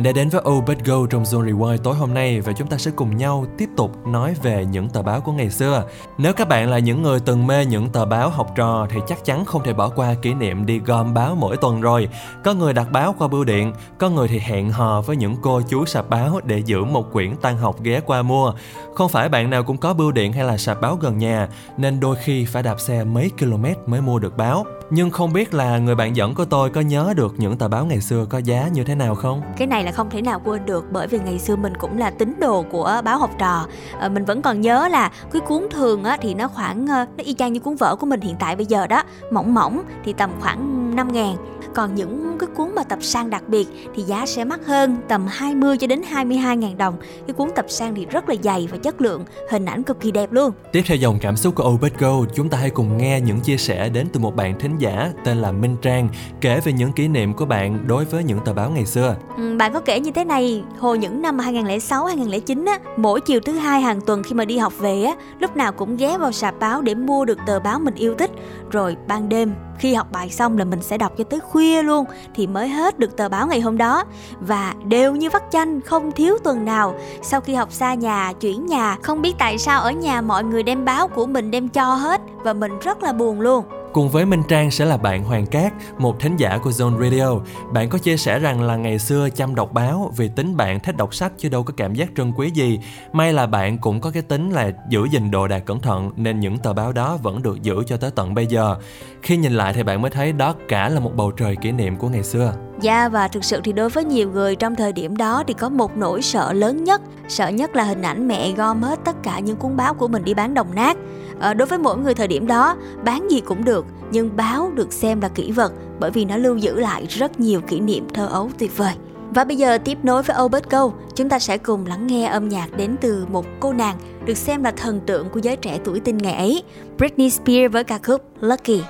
Đã 0.05 0.13
đến 0.13 0.29
với 0.29 0.43
Oh 0.49 0.65
But 0.67 0.79
Go 0.85 1.07
trong 1.11 1.23
Zone 1.23 1.45
Rewind 1.45 1.79
tối 1.79 1.95
hôm 1.95 2.15
nay 2.15 2.41
và 2.41 2.53
chúng 2.53 2.69
ta 2.69 2.77
sẽ 2.77 2.91
cùng 2.97 3.17
nhau 3.17 3.47
tiếp 3.59 3.69
tục 3.77 4.07
nói 4.07 4.35
về 4.43 4.65
những 4.65 4.89
tờ 4.89 5.03
báo 5.03 5.21
của 5.21 5.33
ngày 5.33 5.51
xưa. 5.51 5.85
Nếu 6.19 6.33
các 6.33 6.49
bạn 6.49 6.71
là 6.71 6.79
những 6.79 7.03
người 7.03 7.21
từng 7.21 7.47
mê 7.47 7.67
những 7.67 7.89
tờ 7.89 8.05
báo 8.05 8.31
học 8.31 8.53
trò 8.57 8.87
thì 8.91 9.01
chắc 9.09 9.25
chắn 9.25 9.45
không 9.45 9.63
thể 9.65 9.73
bỏ 9.73 9.89
qua 9.89 10.15
kỷ 10.15 10.35
niệm 10.35 10.67
đi 10.67 10.79
gom 10.79 11.15
báo 11.15 11.35
mỗi 11.35 11.57
tuần 11.57 11.81
rồi. 11.81 12.09
Có 12.45 12.55
người 12.55 12.73
đặt 12.73 12.93
báo 12.93 13.15
qua 13.19 13.29
bưu 13.29 13.45
điện, 13.45 13.73
có 13.99 14.11
người 14.11 14.29
thì 14.29 14.39
hẹn 14.39 14.73
hò 14.73 15.01
với 15.01 15.17
những 15.17 15.37
cô 15.43 15.61
chú 15.69 15.85
sạp 15.85 16.11
báo 16.11 16.41
để 16.45 16.59
giữ 16.59 16.85
một 16.85 17.13
quyển 17.13 17.37
tan 17.37 17.59
học 17.59 17.77
ghé 17.83 18.01
qua 18.01 18.23
mua. 18.23 18.53
Không 18.95 19.09
phải 19.09 19.29
bạn 19.29 19.51
nào 19.51 19.63
cũng 19.63 19.77
có 19.77 19.95
bưu 19.95 20.13
điện 20.13 20.33
hay 20.33 20.45
là 20.45 20.57
sạp 20.57 20.81
báo 20.81 20.97
gần 20.97 21.19
nhà 21.19 21.49
nên 21.77 22.01
đôi 22.01 22.17
khi 22.25 22.45
phải 22.45 22.63
đạp 22.63 22.81
xe 22.81 23.05
mấy 23.05 23.31
km 23.39 23.65
mới 23.87 24.01
mua 24.01 24.19
được 24.19 24.37
báo. 24.37 24.65
Nhưng 24.91 25.11
không 25.11 25.33
biết 25.33 25.55
là 25.55 25.79
người 25.79 25.95
bạn 25.95 26.17
dẫn 26.17 26.35
của 26.35 26.45
tôi 26.45 26.71
có 26.71 26.81
nhớ 26.81 27.13
được 27.17 27.35
những 27.37 27.57
tờ 27.57 27.69
báo 27.69 27.87
ngày 27.87 28.01
xưa 28.01 28.27
có 28.31 28.39
giá 28.39 28.69
như 28.73 28.85
thế 28.85 28.95
nào 28.95 29.15
không? 29.15 29.43
cái 29.57 29.67
này 29.67 29.85
là 29.85 29.93
không 29.93 30.11
thể 30.11 30.23
nào 30.23 30.41
quên 30.45 30.67
được 30.67 30.85
bởi 30.91 31.07
vì 31.07 31.19
ngày 31.19 31.39
xưa 31.39 31.57
mình 31.57 31.73
cũng 31.79 31.99
là 31.99 32.11
tín 32.11 32.35
đồ 32.41 32.63
của 32.63 33.01
báo 33.05 33.19
học 33.19 33.31
trò 33.39 33.67
à, 34.01 34.09
mình 34.09 34.25
vẫn 34.25 34.43
còn 34.43 34.61
nhớ 34.61 34.89
là 34.89 35.11
cái 35.33 35.41
cuốn 35.41 35.67
thường 35.71 36.05
á, 36.05 36.17
thì 36.21 36.35
nó 36.35 36.49
khoảng 36.49 36.87
ờ, 36.87 37.07
nó 37.17 37.25
y 37.25 37.35
chang 37.35 37.53
như 37.53 37.61
cuốn 37.61 37.77
vở 37.77 37.97
của 37.97 38.07
mình 38.07 38.21
hiện 38.21 38.37
tại 38.39 38.57
bây 38.57 38.67
giờ 38.67 38.87
đó 38.87 39.03
mỏng 39.31 39.55
mỏng 39.55 39.83
thì 40.05 40.13
tầm 40.13 40.31
khoảng 40.41 40.91
5 40.97 41.13
ngàn 41.13 41.37
còn 41.75 41.95
những 41.95 42.37
cái 42.39 42.49
cuốn 42.57 42.75
mà 42.75 42.83
tập 42.83 42.99
san 43.03 43.31
đặc 43.31 43.49
biệt 43.49 43.69
thì 43.95 44.03
giá 44.03 44.27
sẽ 44.27 44.45
mắc 44.45 44.61
hơn 44.67 44.97
tầm 45.09 45.27
20 45.29 45.79
cho 45.79 45.87
đến 45.87 46.03
22 46.03 46.57
ngàn 46.57 46.79
đồng 46.79 46.97
cái 47.27 47.35
cuốn 47.35 47.51
tập 47.55 47.65
san 47.69 47.95
thì 47.95 48.07
rất 48.07 48.29
là 48.29 48.35
dày 48.43 48.69
và 48.71 48.77
chất 48.85 49.01
lượng 49.01 49.25
hình 49.51 49.65
ảnh 49.65 49.83
cực 49.83 50.01
kỳ 50.01 50.11
đẹp 50.11 50.33
luôn 50.33 50.53
Tiếp 50.73 50.83
theo 50.87 50.97
dòng 50.97 51.19
cảm 51.21 51.37
xúc 51.37 51.55
của 51.55 51.69
Obet 51.69 51.99
Go, 51.99 52.13
chúng 52.35 52.49
ta 52.49 52.59
hãy 52.59 52.71
cùng 52.71 52.99
nghe 52.99 53.21
những 53.21 53.41
chia 53.41 53.57
sẻ 53.57 53.89
đến 53.89 54.07
từ 54.13 54.21
một 54.21 54.37
bạn 54.37 54.59
thính 54.59 54.79
giả 54.79 55.13
tên 55.25 55.37
là 55.37 55.53
Minh 55.53 55.77
Trang 55.83 56.09
kể 56.41 56.61
về 56.61 56.73
những 56.73 56.93
kỷ 56.93 57.09
niệm 57.09 57.35
của 57.35 57.45
bạn 57.45 57.87
đối 57.87 58.05
với 58.05 58.25
những 58.25 58.39
tờ 58.45 58.53
báo 58.53 58.71
ngày 58.71 58.87
xưa. 58.87 59.17
Ừ, 59.37 59.57
bạn 59.59 59.73
có 59.73 59.81
kể 59.81 60.01
như 60.01 60.11
thế 60.11 60.25
này 60.25 60.63
hồi 60.79 60.99
những 60.99 61.23
năm 61.23 61.39
2006 61.39 62.05
2009 62.07 62.65
á 62.65 62.79
mỗi 62.97 63.21
chiều 63.21 63.41
thứ 63.41 63.53
hai 63.53 63.81
hàng 63.81 64.01
tuần 64.01 64.23
khi 64.23 64.35
mà 64.35 64.45
đi 64.45 64.59
học 64.59 64.73
về 64.79 65.03
á 65.03 65.15
lúc 65.39 65.57
nào 65.57 65.73
cũng 65.73 65.97
ghé 65.97 66.19
vào 66.19 66.33
sạp 66.33 66.55
báo 66.61 66.83
để 66.83 66.95
mua 66.95 67.25
được 67.25 67.39
tờ 67.47 67.61
báo 67.61 67.79
mình 67.79 67.95
yêu 67.95 68.15
thích 68.15 68.31
rồi 68.71 68.97
ban 69.09 69.29
đêm 69.29 69.55
khi 69.79 69.95
học 69.95 70.07
bài 70.13 70.31
xong 70.31 70.59
là 70.59 70.65
mình 70.65 70.83
sẽ 70.83 70.99
đọc 70.99 71.13
cho 71.19 71.25
tới 71.25 71.41
khuya 71.41 71.83
luôn 71.83 72.05
thì 72.35 72.47
mới 72.47 72.69
hết 72.69 72.99
được 72.99 73.17
tờ 73.17 73.29
báo 73.29 73.47
ngày 73.47 73.61
hôm 73.61 73.79
đó. 73.79 74.05
Và 74.41 74.75
đều 74.85 75.15
như 75.15 75.31
vắt 75.31 75.43
chanh, 75.51 75.81
không 75.81 76.13
thiếu 76.13 76.39
tuần 76.45 76.65
nào. 76.65 76.95
Sau 77.23 77.41
khi 77.41 77.55
học 77.55 77.73
xa 77.73 77.95
nhà, 77.95 78.33
chuyển 78.41 78.67
nhà, 78.67 78.97
không 79.03 79.23
biết 79.23 79.35
tại 79.39 79.59
sao 79.59 79.81
ở 79.81 79.91
nhà 79.91 80.21
mọi 80.21 80.45
người 80.45 80.63
đem 80.63 80.85
báo 80.85 81.09
của 81.09 81.27
mình 81.27 81.51
đem 81.51 81.69
cho 81.69 81.95
hết 81.95 82.21
và 82.37 82.53
mình 82.53 82.79
rất 82.79 83.03
là 83.03 83.13
buồn 83.13 83.41
luôn. 83.41 83.65
Cùng 83.95 84.09
với 84.09 84.27
Minh 84.27 84.43
Trang 84.49 84.71
sẽ 84.71 84.85
là 84.85 84.97
bạn 84.97 85.25
Hoàng 85.25 85.47
Cát, 85.47 85.73
một 85.99 86.21
thính 86.21 86.37
giả 86.37 86.59
của 86.59 86.71
Zone 86.71 87.03
Radio. 87.03 87.29
Bạn 87.73 87.89
có 87.89 87.99
chia 87.99 88.17
sẻ 88.17 88.39
rằng 88.39 88.63
là 88.63 88.77
ngày 88.77 88.99
xưa 88.99 89.29
chăm 89.31 89.55
đọc 89.55 89.73
báo 89.73 90.13
vì 90.17 90.29
tính 90.29 90.57
bạn 90.57 90.81
thích 90.81 90.97
đọc 90.97 91.15
sách 91.15 91.33
chứ 91.39 91.49
đâu 91.49 91.63
có 91.63 91.75
cảm 91.77 91.95
giác 91.95 92.09
trân 92.17 92.33
quý 92.33 92.51
gì. 92.51 92.81
May 93.13 93.33
là 93.33 93.47
bạn 93.47 93.79
cũng 93.79 94.01
có 94.01 94.11
cái 94.11 94.23
tính 94.23 94.51
là 94.51 94.71
giữ 94.89 95.05
gìn 95.11 95.31
đồ 95.31 95.49
đạc 95.49 95.59
cẩn 95.59 95.81
thận 95.81 96.11
nên 96.17 96.41
những 96.41 96.59
tờ 96.59 96.73
báo 96.73 96.93
đó 96.93 97.19
vẫn 97.23 97.43
được 97.43 97.63
giữ 97.63 97.83
cho 97.87 97.97
tới 97.97 98.11
tận 98.11 98.35
bây 98.35 98.47
giờ. 98.47 98.77
Khi 99.23 99.37
nhìn 99.37 99.53
lại 99.53 99.73
thì 99.73 99.83
bạn 99.83 100.03
mới 100.03 100.11
thấy 100.11 100.33
đó 100.33 100.55
cả 100.69 100.89
là 100.89 101.01
một 101.01 101.13
bầu 101.17 101.31
trời 101.31 101.57
kỷ 101.57 101.73
niệm 101.73 101.97
của 101.97 102.09
ngày 102.09 102.23
xưa. 102.23 102.55
Dạ 102.81 103.09
và 103.09 103.29
thực 103.29 103.45
sự 103.45 103.61
thì 103.65 103.73
đối 103.73 103.89
với 103.89 104.05
nhiều 104.05 104.31
người 104.31 104.57
trong 104.57 104.75
thời 104.75 104.93
điểm 104.93 105.17
đó 105.17 105.45
thì 105.47 105.55
có 105.55 105.69
một 105.69 105.97
nỗi 105.97 106.23
sợ 106.23 106.53
lớn 106.53 106.85
nhất 106.85 107.03
Sợ 107.29 107.49
nhất 107.49 107.77
là 107.77 107.85
hình 107.85 108.03
ảnh 108.03 108.29
mẹ 108.29 108.53
gom 108.53 108.83
hết 108.83 108.99
tất 109.05 109.23
cả 109.23 109.39
những 109.39 109.57
cuốn 109.57 109.77
báo 109.77 109.95
của 109.95 110.09
mình 110.09 110.25
đi 110.25 110.35
bán 110.35 110.55
đồng 110.55 110.75
nát 110.75 110.97
À, 111.41 111.55
Đối 111.55 111.67
với 111.67 111.79
mỗi 111.79 111.97
người 111.97 112.15
thời 112.15 112.29
điểm 112.29 112.47
đó 112.47 112.77
bán 113.05 113.31
gì 113.31 113.41
cũng 113.41 113.65
được 113.65 113.84
nhưng 114.11 114.37
báo 114.37 114.71
được 114.75 114.93
xem 114.93 115.21
là 115.21 115.29
kỷ 115.29 115.53
vật 115.53 115.73
bởi 116.01 116.11
vì 116.11 116.25
nó 116.25 116.37
lưu 116.37 116.57
giữ 116.57 116.81
lại 116.81 117.07
rất 117.09 117.41
nhiều 117.41 117.61
kỷ 117.61 117.81
niệm 117.81 118.07
thơ 118.15 118.27
ấu 118.27 118.51
tuyệt 118.59 118.77
vời 118.77 118.95
và 119.35 119.45
bây 119.45 119.57
giờ 119.57 119.79
tiếp 119.79 119.99
nối 120.03 120.23
với 120.23 120.37
Obert 120.43 120.71
Go, 120.71 120.91
chúng 121.15 121.29
ta 121.29 121.39
sẽ 121.39 121.59
cùng 121.59 121.87
lắng 121.87 122.07
nghe 122.07 122.27
âm 122.27 122.49
nhạc 122.49 122.77
đến 122.77 122.97
từ 123.01 123.27
một 123.31 123.47
cô 123.61 123.73
nàng 123.73 123.97
được 124.25 124.37
xem 124.37 124.65
là 124.65 124.71
thần 124.71 125.01
tượng 125.07 125.29
của 125.31 125.41
giới 125.41 125.57
trẻ 125.57 125.79
tuổi 125.85 126.01
teen 126.01 126.19
ngày 126.19 126.35
ấy, 126.35 126.63
Britney 126.99 127.31
Spears 127.31 127.73
với 127.73 127.85
ca 127.85 127.99
khúc 127.99 128.23
Lucky. 128.41 128.83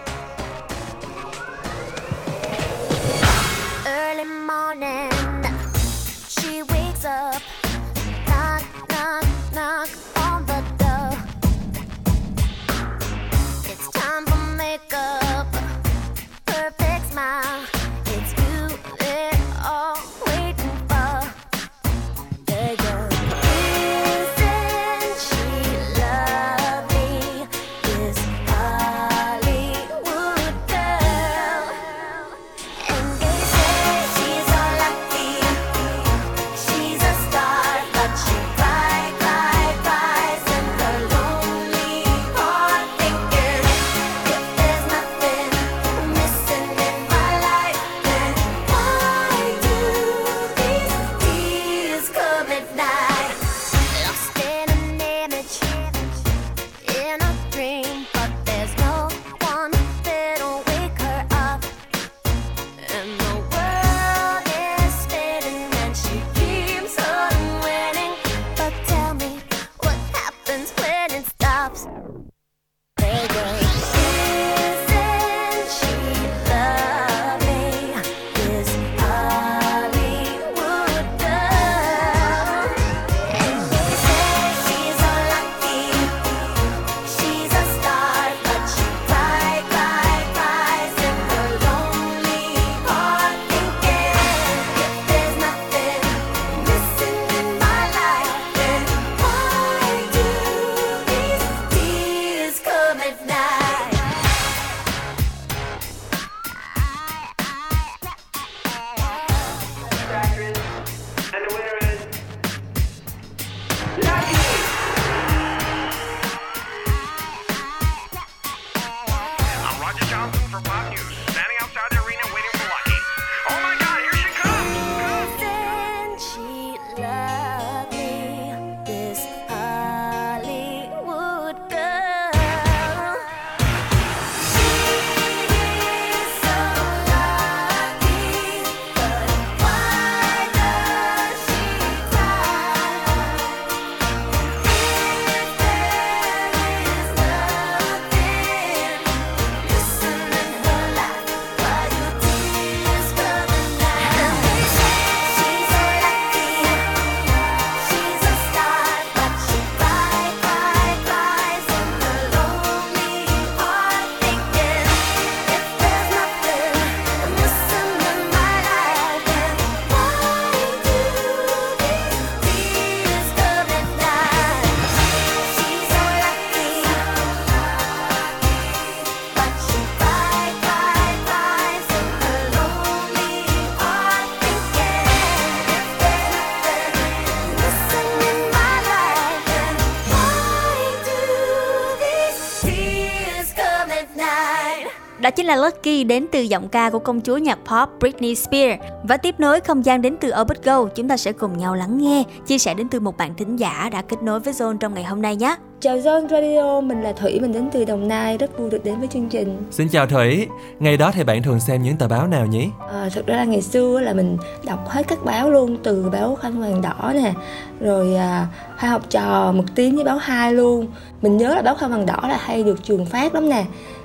Chính 195.44 195.48
là 195.48 195.56
Lucky 195.56 196.04
đến 196.04 196.26
từ 196.32 196.40
giọng 196.40 196.68
ca 196.68 196.90
của 196.90 196.98
công 196.98 197.20
chúa 197.20 197.36
nhạc 197.36 197.58
pop 197.64 197.88
Britney 198.00 198.34
Spears. 198.34 198.82
Và 199.02 199.16
tiếp 199.16 199.34
nối 199.38 199.60
không 199.60 199.84
gian 199.84 200.02
đến 200.02 200.16
từ 200.20 200.32
Obit 200.40 200.64
Go, 200.64 200.84
chúng 200.84 201.08
ta 201.08 201.16
sẽ 201.16 201.32
cùng 201.32 201.58
nhau 201.58 201.74
lắng 201.74 201.98
nghe, 201.98 202.22
chia 202.46 202.58
sẻ 202.58 202.74
đến 202.74 202.88
từ 202.88 203.00
một 203.00 203.16
bạn 203.16 203.34
thính 203.34 203.56
giả 203.56 203.88
đã 203.92 204.02
kết 204.02 204.22
nối 204.22 204.40
với 204.40 204.54
Zone 204.54 204.78
trong 204.78 204.94
ngày 204.94 205.04
hôm 205.04 205.22
nay 205.22 205.36
nhé. 205.36 205.56
Chào 205.80 205.96
Zone 205.96 206.28
Radio, 206.28 206.80
mình 206.80 207.02
là 207.02 207.12
Thủy, 207.12 207.40
mình 207.40 207.52
đến 207.52 207.68
từ 207.72 207.84
Đồng 207.84 208.08
Nai, 208.08 208.38
rất 208.38 208.58
vui 208.58 208.70
được 208.70 208.84
đến 208.84 208.98
với 208.98 209.08
chương 209.08 209.28
trình. 209.28 209.62
Xin 209.70 209.88
chào 209.88 210.06
Thủy, 210.06 210.46
ngày 210.78 210.96
đó 210.96 211.10
thì 211.14 211.24
bạn 211.24 211.42
thường 211.42 211.60
xem 211.60 211.82
những 211.82 211.96
tờ 211.96 212.08
báo 212.08 212.26
nào 212.26 212.46
nhỉ? 212.46 212.68
À, 212.92 213.08
thực 213.14 213.26
ra 213.26 213.36
là 213.36 213.44
ngày 213.44 213.62
xưa 213.62 214.00
là 214.00 214.12
mình 214.12 214.36
đọc 214.64 214.88
hết 214.88 215.08
các 215.08 215.24
báo 215.24 215.50
luôn, 215.50 215.76
từ 215.82 216.10
báo 216.12 216.34
Khăn 216.34 216.60
Vàng 216.60 216.82
Đỏ 216.82 217.12
nè, 217.14 217.32
rồi 217.80 218.14
à, 218.14 218.46
hai 218.76 218.90
học 218.90 219.02
trò 219.10 219.52
một 219.52 219.64
tiếng 219.74 219.94
với 219.94 220.04
báo 220.04 220.16
hai 220.16 220.52
luôn. 220.52 220.86
Mình 221.22 221.36
nhớ 221.36 221.54
là 221.54 221.62
báo 221.62 221.74
Khăn 221.74 221.90
Vàng 221.90 222.06
Đỏ 222.06 222.20
là 222.22 222.38
hay 222.40 222.62
được 222.62 222.84
trường 222.84 223.06
phát 223.06 223.34
lắm 223.34 223.48
nè. 223.48 223.64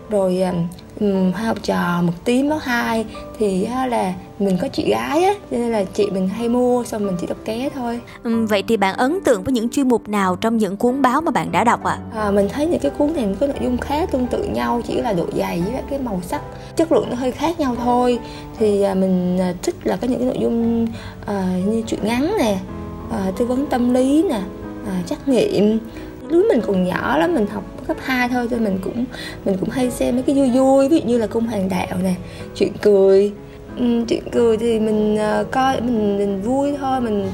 Rồi 0.10 0.42
à, 0.42 0.54
hai 1.36 1.46
học 1.46 1.58
trò 1.64 2.02
một 2.02 2.14
tiếng 2.26 2.50
báo 2.50 2.60
hai 2.60 3.06
thì 3.40 3.64
á, 3.64 3.88
là 3.88 4.14
mình 4.40 4.58
có 4.62 4.68
chị 4.68 4.90
gái 4.90 5.24
á, 5.24 5.34
cho 5.52 5.58
nên 5.58 5.72
là 5.72 5.84
chị 5.84 6.10
mình 6.10 6.28
hay 6.28 6.50
mua, 6.50 6.84
xong 6.84 7.06
mình 7.06 7.16
chỉ 7.22 7.28
đọc 7.28 7.38
ké 7.46 7.70
thôi. 7.76 8.00
Vậy 8.24 8.64
thì 8.68 8.78
bạn 8.78 8.96
ấn 8.96 9.20
tượng 9.26 9.44
với 9.44 9.54
những 9.54 9.70
chuyên 9.70 9.88
mục 9.88 10.10
nào 10.10 10.36
trong 10.36 10.58
những 10.58 10.78
cuốn 10.78 11.02
báo 11.02 11.22
mà 11.22 11.32
bạn 11.32 11.52
đã 11.52 11.64
đọc 11.64 11.84
ạ? 11.84 12.00
À, 12.16 12.32
mình 12.32 12.50
thấy 12.50 12.66
những 12.66 12.80
cái 12.80 12.92
cuốn 12.98 13.14
này 13.14 13.36
có 13.40 13.48
nội 13.48 13.58
dung 13.62 13.78
khá 13.78 14.06
tương 14.06 14.28
tự 14.28 14.44
nhau 14.44 14.82
chỉ 14.88 15.02
là 15.02 15.14
độ 15.14 15.26
dày 15.38 15.62
với 15.62 15.82
cái 15.90 16.00
màu 16.00 16.22
sắc 16.28 16.42
chất 16.76 16.92
lượng 16.92 17.10
nó 17.10 17.16
hơi 17.16 17.32
khác 17.32 17.60
nhau 17.60 17.76
thôi 17.84 18.20
thì 18.60 18.82
à, 18.82 18.94
mình 18.94 19.38
à, 19.40 19.54
thích 19.62 19.76
là 19.84 19.96
có 19.96 20.08
những 20.08 20.20
cái 20.20 20.28
nội 20.28 20.38
dung 20.42 20.88
à, 21.26 21.48
như 21.66 21.84
chuyện 21.88 22.00
ngắn 22.04 22.36
nè 22.40 22.58
à, 23.12 23.32
tư 23.38 23.46
vấn 23.46 23.66
tâm 23.66 23.94
lý 23.94 24.24
nè 24.30 24.42
à, 24.88 25.02
trắc 25.06 25.28
nghiệm 25.28 25.80
lúc 26.30 26.46
mình 26.50 26.62
còn 26.68 26.84
nhỏ 26.84 27.18
lắm 27.18 27.36
mình 27.36 27.48
học 27.48 27.64
cấp 27.88 27.98
2 28.00 28.30
thôi 28.30 28.48
cho 28.52 28.58
mình 28.58 28.80
cũng 28.84 29.06
mình 29.46 29.58
cũng 29.60 29.70
hay 29.70 29.92
xem 29.92 30.16
mấy 30.16 30.24
cái 30.24 30.36
vui 30.36 30.50
vui 30.50 30.90
ví 30.90 31.00
dụ 31.00 31.08
như 31.08 31.18
là 31.18 31.28
cung 31.28 31.48
hoàng 31.48 31.70
đạo 31.70 31.98
nè 32.04 32.14
chuyện 32.56 32.72
cười. 32.82 33.34
Ừ, 33.78 34.06
chuyện 34.08 34.24
cười 34.32 34.58
thì 34.58 34.80
mình 34.80 35.18
uh, 35.42 35.52
coi 35.52 35.82
mình 35.82 36.18
mình 36.18 36.42
vui 36.42 36.78
thôi 36.80 37.02
mình 37.02 37.30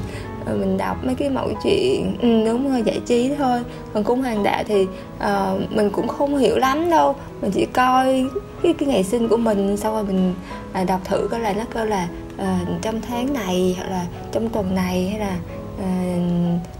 ờ, 0.46 0.56
mình 0.56 0.78
đọc 0.78 1.04
mấy 1.04 1.14
cái 1.14 1.30
mẫu 1.30 1.48
chuyện 1.64 2.16
ừ, 2.22 2.44
đúng 2.46 2.70
rồi 2.70 2.82
giải 2.82 3.00
trí 3.06 3.30
thôi. 3.38 3.60
Còn 3.92 4.04
cung 4.04 4.22
hoàng 4.22 4.42
đạo 4.42 4.62
thì 4.66 4.82
uh, 5.18 5.72
mình 5.72 5.90
cũng 5.90 6.08
không 6.08 6.36
hiểu 6.36 6.56
lắm 6.58 6.90
đâu 6.90 7.14
mình 7.42 7.50
chỉ 7.50 7.66
coi 7.66 8.26
cái 8.62 8.72
cái 8.72 8.88
ngày 8.88 9.04
sinh 9.04 9.28
của 9.28 9.36
mình 9.36 9.76
sau 9.76 9.92
rồi 9.92 10.04
mình 10.04 10.34
uh, 10.82 10.86
đọc 10.88 11.00
thử 11.04 11.28
coi 11.30 11.40
là 11.40 11.52
nó 11.52 11.64
coi 11.74 11.86
là 11.86 12.08
uh, 12.34 12.82
trong 12.82 13.00
tháng 13.08 13.32
này 13.32 13.76
hoặc 13.78 13.90
là 13.90 14.06
trong 14.32 14.48
tuần 14.48 14.74
này 14.74 15.08
hay 15.08 15.20
là 15.20 15.36
à, 15.78 16.16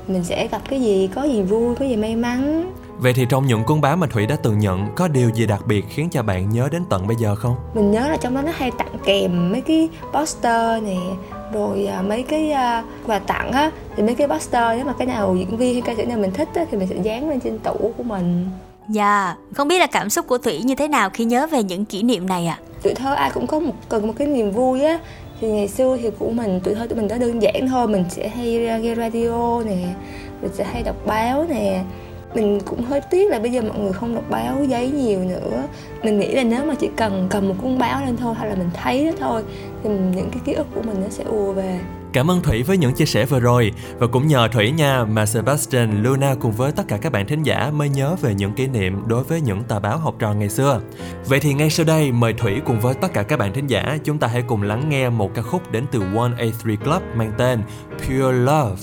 mình 0.08 0.24
sẽ 0.24 0.48
gặp 0.48 0.62
cái 0.68 0.80
gì 0.80 1.08
có 1.14 1.22
gì 1.22 1.42
vui 1.42 1.74
có 1.74 1.84
gì 1.84 1.96
may 1.96 2.16
mắn 2.16 2.72
Vậy 2.98 3.12
thì 3.12 3.26
trong 3.28 3.46
những 3.46 3.64
cuốn 3.64 3.80
báo 3.80 3.96
mà 3.96 4.06
Thủy 4.06 4.26
đã 4.26 4.36
từng 4.42 4.58
nhận, 4.58 4.86
có 4.94 5.08
điều 5.08 5.30
gì 5.30 5.46
đặc 5.46 5.66
biệt 5.66 5.84
khiến 5.88 6.08
cho 6.10 6.22
bạn 6.22 6.50
nhớ 6.50 6.68
đến 6.72 6.82
tận 6.90 7.06
bây 7.06 7.16
giờ 7.16 7.34
không? 7.34 7.54
mình 7.74 7.90
nhớ 7.90 8.08
là 8.08 8.16
trong 8.16 8.34
đó 8.34 8.42
nó 8.42 8.52
hay 8.54 8.70
tặng 8.78 8.98
kèm 9.04 9.52
mấy 9.52 9.60
cái 9.60 9.88
poster 10.12 10.82
nè 10.82 10.96
rồi 11.52 11.86
à, 11.86 12.02
mấy 12.02 12.22
cái 12.22 12.50
à, 12.50 12.84
quà 13.06 13.18
tặng 13.18 13.52
á 13.52 13.70
thì 13.96 14.02
mấy 14.02 14.14
cái 14.14 14.28
poster 14.28 14.76
nếu 14.76 14.84
mà 14.84 14.92
cái 14.98 15.06
nào 15.06 15.36
diễn 15.38 15.56
viên 15.56 15.72
hay 15.74 15.82
ca 15.82 15.94
sĩ 15.96 16.04
nào 16.06 16.18
mình 16.18 16.32
thích 16.32 16.48
á 16.54 16.64
thì 16.70 16.78
mình 16.78 16.88
sẽ 16.88 16.96
dán 17.02 17.28
lên 17.30 17.40
trên 17.40 17.58
tủ 17.58 17.92
của 17.96 18.02
mình 18.02 18.48
Dạ, 18.88 19.36
không 19.54 19.68
biết 19.68 19.78
là 19.78 19.86
cảm 19.86 20.10
xúc 20.10 20.26
của 20.26 20.38
Thủy 20.38 20.62
như 20.64 20.74
thế 20.74 20.88
nào 20.88 21.10
khi 21.10 21.24
nhớ 21.24 21.46
về 21.46 21.62
những 21.62 21.84
kỷ 21.84 22.02
niệm 22.02 22.26
này 22.26 22.46
ạ? 22.46 22.58
tuổi 22.82 22.94
thơ 22.94 23.14
ai 23.14 23.30
cũng 23.34 23.46
có 23.46 23.60
một 23.60 23.72
cần 23.88 24.06
một 24.06 24.12
cái 24.18 24.28
niềm 24.28 24.50
vui 24.50 24.82
á 24.84 24.98
thì 25.40 25.48
ngày 25.48 25.68
xưa 25.68 25.96
thì 26.02 26.10
của 26.18 26.30
mình 26.30 26.60
tuổi 26.64 26.74
thơ 26.74 26.86
tụi 26.86 26.96
mình 26.96 27.08
đã 27.08 27.18
đơn 27.18 27.42
giản 27.42 27.68
thôi, 27.68 27.88
mình 27.88 28.04
sẽ 28.08 28.28
hay 28.28 28.78
nghe 28.82 28.94
radio 28.94 29.62
nè, 29.66 29.76
mình 30.42 30.50
sẽ 30.54 30.64
hay 30.64 30.82
đọc 30.82 30.96
báo 31.06 31.46
nè. 31.48 31.82
Mình 32.34 32.60
cũng 32.64 32.82
hơi 32.82 33.00
tiếc 33.10 33.30
là 33.30 33.38
bây 33.38 33.52
giờ 33.52 33.62
mọi 33.62 33.78
người 33.78 33.92
không 33.92 34.14
đọc 34.14 34.24
báo 34.30 34.64
giấy 34.64 34.90
nhiều 34.90 35.20
nữa. 35.20 35.62
Mình 36.02 36.18
nghĩ 36.18 36.34
là 36.34 36.42
nếu 36.42 36.64
mà 36.64 36.74
chỉ 36.74 36.88
cần 36.96 37.26
cầm 37.30 37.48
một 37.48 37.54
cuốn 37.62 37.78
báo 37.78 38.04
lên 38.06 38.16
thôi 38.16 38.34
hay 38.38 38.48
là 38.48 38.54
mình 38.54 38.70
thấy 38.74 39.04
nó 39.04 39.12
thôi, 39.20 39.42
thì 39.82 39.90
những 39.90 40.28
cái 40.30 40.40
ký 40.44 40.52
ức 40.52 40.66
của 40.74 40.82
mình 40.82 40.96
nó 41.02 41.08
sẽ 41.10 41.24
ùa 41.24 41.52
về. 41.52 41.78
Cảm 42.16 42.30
ơn 42.30 42.42
Thủy 42.42 42.62
với 42.62 42.76
những 42.76 42.92
chia 42.92 43.04
sẻ 43.04 43.26
vừa 43.26 43.40
rồi 43.40 43.72
và 43.98 44.06
cũng 44.06 44.26
nhờ 44.26 44.48
Thủy 44.52 44.70
nha 44.70 45.04
mà 45.04 45.26
Sebastian, 45.26 46.02
Luna 46.02 46.34
cùng 46.40 46.52
với 46.52 46.72
tất 46.72 46.82
cả 46.88 46.96
các 46.96 47.12
bạn 47.12 47.26
thính 47.26 47.42
giả 47.42 47.70
mới 47.74 47.88
nhớ 47.88 48.16
về 48.22 48.34
những 48.34 48.52
kỷ 48.52 48.66
niệm 48.66 49.08
đối 49.08 49.24
với 49.24 49.40
những 49.40 49.64
tờ 49.64 49.80
báo 49.80 49.98
học 49.98 50.14
trò 50.18 50.32
ngày 50.32 50.48
xưa. 50.48 50.80
Vậy 51.26 51.40
thì 51.40 51.54
ngay 51.54 51.70
sau 51.70 51.86
đây 51.86 52.12
mời 52.12 52.32
Thủy 52.32 52.60
cùng 52.66 52.80
với 52.80 52.94
tất 52.94 53.12
cả 53.12 53.22
các 53.22 53.38
bạn 53.38 53.54
thính 53.54 53.66
giả 53.66 53.98
chúng 54.04 54.18
ta 54.18 54.26
hãy 54.26 54.42
cùng 54.42 54.62
lắng 54.62 54.88
nghe 54.88 55.08
một 55.08 55.34
ca 55.34 55.42
khúc 55.42 55.72
đến 55.72 55.84
từ 55.92 56.00
1A3 56.00 56.76
Club 56.76 57.02
mang 57.16 57.32
tên 57.38 57.62
Pure 57.98 58.32
Love. 58.32 58.82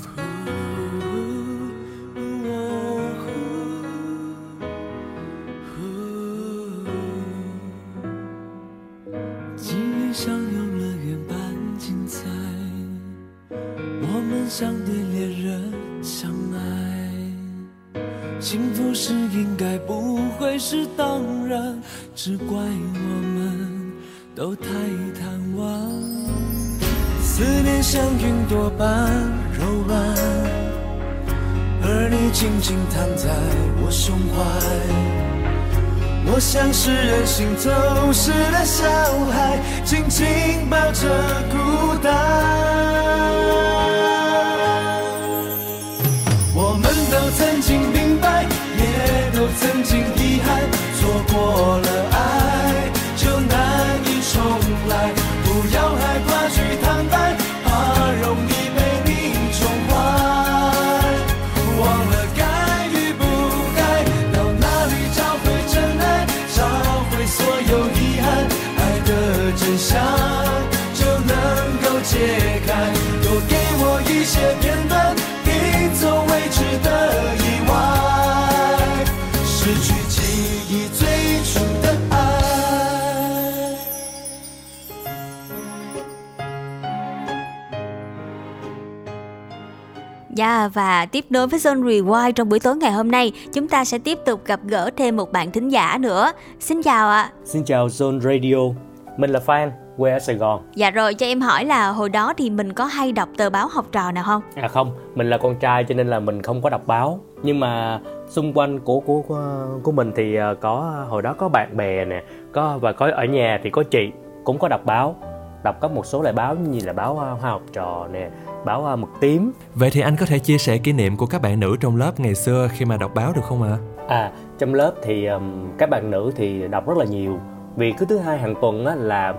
Và 90.74 91.06
tiếp 91.06 91.26
nối 91.30 91.48
với 91.48 91.60
Zone 91.60 91.84
Rewind 91.84 92.32
trong 92.32 92.50
buổi 92.50 92.60
tối 92.60 92.76
ngày 92.76 92.92
hôm 92.92 93.12
nay, 93.12 93.32
chúng 93.54 93.68
ta 93.68 93.86
sẽ 93.86 93.98
tiếp 93.98 94.20
tục 94.26 94.42
gặp 94.46 94.60
gỡ 94.64 94.90
thêm 94.98 95.18
một 95.18 95.32
bạn 95.32 95.52
thính 95.52 95.70
giả 95.70 95.98
nữa. 96.00 96.32
Xin 96.60 96.84
chào 96.84 97.10
ạ. 97.10 97.32
Xin 97.44 97.64
chào 97.64 97.88
Zone 97.88 98.20
Radio, 98.20 98.82
mình 99.18 99.30
là 99.30 99.40
Phan, 99.40 99.72
quê 99.98 100.12
ở 100.12 100.20
Sài 100.20 100.36
Gòn. 100.36 100.62
Dạ 100.76 100.92
rồi 100.92 101.14
cho 101.14 101.26
em 101.26 101.42
hỏi 101.42 101.66
là 101.66 101.90
hồi 101.90 102.10
đó 102.10 102.34
thì 102.38 102.50
mình 102.50 102.74
có 102.74 102.86
hay 102.86 103.12
đọc 103.12 103.30
tờ 103.38 103.50
báo 103.50 103.68
học 103.68 103.86
trò 103.92 104.12
nào 104.12 104.24
không? 104.24 104.42
À 104.56 104.68
không, 104.68 104.92
mình 105.16 105.30
là 105.30 105.38
con 105.38 105.56
trai 105.56 105.84
cho 105.84 105.96
nên 105.96 106.08
là 106.08 106.20
mình 106.20 106.42
không 106.42 106.62
có 106.62 106.70
đọc 106.70 106.88
báo. 106.88 107.20
Nhưng 107.44 107.60
mà 107.60 108.00
xung 108.28 108.54
quanh 108.54 108.80
của 108.80 109.00
của 109.00 109.22
của, 109.22 109.68
của 109.84 109.92
mình 109.92 110.12
thì 110.16 110.36
ờ, 110.36 110.56
có 110.62 111.06
hồi 111.10 111.22
đó 111.22 111.36
có 111.38 111.50
bạn 111.50 111.78
bè 111.78 112.06
nè, 112.06 112.24
có 112.54 112.78
và 112.82 112.92
có 112.92 113.12
ở 113.16 113.26
nhà 113.26 113.60
thì 113.64 113.70
có 113.70 113.84
chị 113.84 114.12
cũng 114.44 114.60
có 114.60 114.68
đọc 114.68 114.86
báo, 114.86 115.16
đọc 115.64 115.76
có 115.80 115.88
một 115.88 116.06
số 116.06 116.22
loại 116.22 116.34
báo 116.34 116.56
như 116.56 116.80
là 116.84 116.94
báo 116.94 117.20
ờ, 117.20 117.34
Hoa 117.34 117.52
học 117.52 117.62
trò 117.74 118.08
nè, 118.12 118.30
báo 118.66 118.86
ờ, 118.86 118.96
mực 118.96 119.10
tím. 119.20 119.52
Vậy 119.76 119.90
thì 119.94 120.02
anh 120.02 120.16
có 120.16 120.26
thể 120.26 120.40
chia 120.40 120.58
sẻ 120.58 120.78
kỷ 120.78 120.92
niệm 120.92 121.18
của 121.18 121.26
các 121.26 121.42
bạn 121.42 121.60
nữ 121.60 121.76
trong 121.80 121.96
lớp 121.96 122.20
ngày 122.20 122.36
xưa 122.36 122.68
khi 122.72 122.86
mà 122.86 122.98
đọc 122.98 123.12
báo 123.16 123.32
được 123.36 123.44
không 123.44 123.64
ạ? 123.64 123.78
À, 124.08 124.32
trong 124.58 124.74
lớp 124.74 124.94
thì 125.04 125.26
ừm, 125.26 125.72
các 125.78 125.90
bạn 125.90 126.12
nữ 126.12 126.32
thì 126.36 126.68
đọc 126.68 126.88
rất 126.88 126.98
là 126.98 127.06
nhiều. 127.06 127.40
Vì 127.76 127.92
cứ 127.92 128.06
thứ 128.06 128.18
hai 128.18 128.38
hàng 128.38 128.56
tuần 128.62 128.86
á, 128.86 128.96
là 128.96 129.34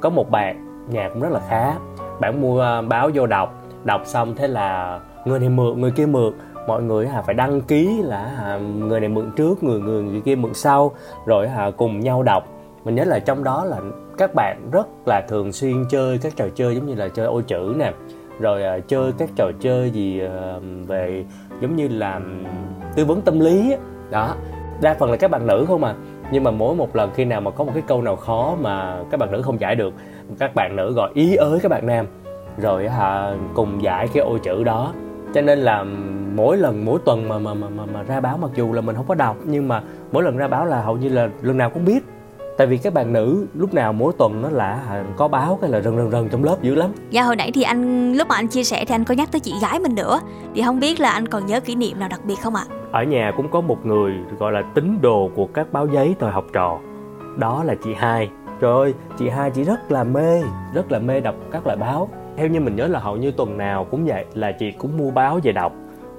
có 0.00 0.10
một 0.10 0.30
bạn 0.30 0.66
nhà 0.90 1.08
cũng 1.08 1.22
rất 1.22 1.32
là 1.32 1.40
khá. 1.48 1.74
Bạn 2.20 2.40
mua 2.40 2.60
ờ, 2.60 2.82
báo 2.82 3.10
vô 3.14 3.26
đọc, 3.26 3.54
đọc 3.84 4.02
xong 4.04 4.34
thế 4.36 4.48
là 4.48 5.00
người 5.24 5.38
này 5.38 5.48
mượn, 5.48 5.80
người 5.80 5.90
kia 5.90 6.06
mượn. 6.06 6.32
Mọi 6.66 6.82
người 6.82 7.08
hả 7.08 7.22
phải 7.22 7.34
đăng 7.34 7.60
ký 7.60 8.02
là 8.02 8.26
hả, 8.26 8.58
người 8.58 9.00
này 9.00 9.08
mượn 9.08 9.30
trước, 9.36 9.62
người 9.62 9.80
người 9.80 10.02
người 10.02 10.20
kia 10.20 10.34
mượn 10.36 10.54
sau, 10.54 10.92
rồi 11.26 11.48
hả 11.48 11.70
cùng 11.76 12.00
nhau 12.00 12.22
đọc. 12.22 12.44
Mình 12.84 12.94
nhớ 12.94 13.04
là 13.04 13.18
trong 13.18 13.44
đó 13.44 13.64
là 13.64 13.76
các 14.20 14.34
bạn 14.34 14.70
rất 14.72 14.86
là 15.06 15.22
thường 15.28 15.52
xuyên 15.52 15.84
chơi 15.90 16.18
các 16.18 16.36
trò 16.36 16.44
chơi 16.54 16.74
giống 16.74 16.86
như 16.86 16.94
là 16.94 17.08
chơi 17.08 17.26
ô 17.26 17.40
chữ 17.40 17.74
nè, 17.78 17.92
rồi 18.40 18.62
à, 18.62 18.78
chơi 18.78 19.12
các 19.18 19.28
trò 19.36 19.50
chơi 19.60 19.90
gì 19.90 20.20
à, 20.20 20.54
về 20.86 21.24
giống 21.60 21.76
như 21.76 21.88
là 21.88 22.20
tư 22.96 23.04
vấn 23.04 23.20
tâm 23.20 23.40
lý 23.40 23.76
đó 24.10 24.34
đa 24.82 24.96
phần 24.98 25.10
là 25.10 25.16
các 25.16 25.30
bạn 25.30 25.46
nữ 25.46 25.64
không 25.68 25.84
à. 25.84 25.94
Nhưng 26.32 26.44
mà 26.44 26.50
mỗi 26.50 26.74
một 26.74 26.96
lần 26.96 27.10
khi 27.14 27.24
nào 27.24 27.40
mà 27.40 27.50
có 27.50 27.64
một 27.64 27.70
cái 27.74 27.82
câu 27.86 28.02
nào 28.02 28.16
khó 28.16 28.56
mà 28.60 29.02
các 29.10 29.20
bạn 29.20 29.32
nữ 29.32 29.42
không 29.42 29.60
giải 29.60 29.74
được 29.74 29.94
các 30.38 30.54
bạn 30.54 30.76
nữ 30.76 30.92
gọi 30.92 31.10
ý 31.14 31.36
ới 31.36 31.60
các 31.60 31.68
bạn 31.68 31.86
nam 31.86 32.06
rồi 32.58 32.88
hả 32.88 33.34
cùng 33.54 33.82
giải 33.82 34.08
cái 34.14 34.22
ô 34.22 34.38
chữ 34.38 34.64
đó. 34.64 34.92
Cho 35.34 35.40
nên 35.40 35.58
là 35.58 35.84
mỗi 36.34 36.56
lần 36.56 36.84
mỗi 36.84 36.98
tuần 37.04 37.28
mà 37.28 37.38
mà 37.38 37.54
mà 37.54 37.68
mà, 37.68 37.84
mà 37.94 38.02
ra 38.02 38.20
báo 38.20 38.38
mặc 38.38 38.50
dù 38.54 38.72
là 38.72 38.80
mình 38.80 38.96
không 38.96 39.06
có 39.08 39.14
đọc 39.14 39.36
nhưng 39.44 39.68
mà 39.68 39.82
mỗi 40.12 40.22
lần 40.22 40.36
ra 40.36 40.48
báo 40.48 40.66
là 40.66 40.82
hầu 40.82 40.96
như 40.96 41.08
là 41.08 41.28
lần 41.42 41.58
nào 41.58 41.70
cũng 41.70 41.84
biết 41.84 42.04
tại 42.60 42.66
vì 42.66 42.78
các 42.78 42.94
bạn 42.94 43.12
nữ 43.12 43.46
lúc 43.54 43.74
nào 43.74 43.92
mỗi 43.92 44.12
tuần 44.18 44.42
nó 44.42 44.48
là 44.50 45.02
có 45.16 45.28
báo 45.28 45.58
cái 45.60 45.70
là 45.70 45.80
rần 45.80 45.96
rần 45.96 46.10
rần 46.10 46.28
trong 46.28 46.44
lớp 46.44 46.56
dữ 46.62 46.74
lắm. 46.74 46.90
Dạ 47.10 47.22
hồi 47.22 47.36
nãy 47.36 47.50
thì 47.54 47.62
anh 47.62 48.12
lúc 48.12 48.28
mà 48.28 48.34
anh 48.34 48.48
chia 48.48 48.64
sẻ 48.64 48.84
thì 48.84 48.94
anh 48.94 49.04
có 49.04 49.14
nhắc 49.14 49.32
tới 49.32 49.40
chị 49.40 49.52
gái 49.62 49.78
mình 49.78 49.94
nữa. 49.94 50.20
Thì 50.54 50.62
không 50.62 50.80
biết 50.80 51.00
là 51.00 51.10
anh 51.10 51.28
còn 51.28 51.46
nhớ 51.46 51.60
kỷ 51.60 51.74
niệm 51.74 51.98
nào 51.98 52.08
đặc 52.08 52.20
biệt 52.24 52.34
không 52.42 52.54
ạ? 52.54 52.64
ở 52.92 53.02
nhà 53.02 53.32
cũng 53.36 53.48
có 53.48 53.60
một 53.60 53.86
người 53.86 54.12
gọi 54.38 54.52
là 54.52 54.62
tín 54.74 54.98
đồ 55.02 55.30
của 55.34 55.46
các 55.46 55.72
báo 55.72 55.86
giấy 55.86 56.14
thời 56.20 56.32
học 56.32 56.44
trò. 56.52 56.78
Đó 57.36 57.64
là 57.64 57.74
chị 57.84 57.94
hai. 57.94 58.30
Trời 58.60 58.72
ơi 58.72 58.94
chị 59.18 59.28
hai 59.28 59.50
chị 59.50 59.64
rất 59.64 59.92
là 59.92 60.04
mê 60.04 60.42
rất 60.74 60.92
là 60.92 60.98
mê 60.98 61.20
đọc 61.20 61.34
các 61.50 61.66
loại 61.66 61.76
báo. 61.76 62.08
Theo 62.36 62.48
như 62.48 62.60
mình 62.60 62.76
nhớ 62.76 62.86
là 62.86 62.98
hầu 62.98 63.16
như 63.16 63.30
tuần 63.30 63.58
nào 63.58 63.84
cũng 63.90 64.04
vậy 64.06 64.24
là 64.34 64.52
chị 64.52 64.70
cũng 64.70 64.98
mua 64.98 65.10
báo 65.10 65.40
về 65.42 65.52
đọc. 65.52 65.72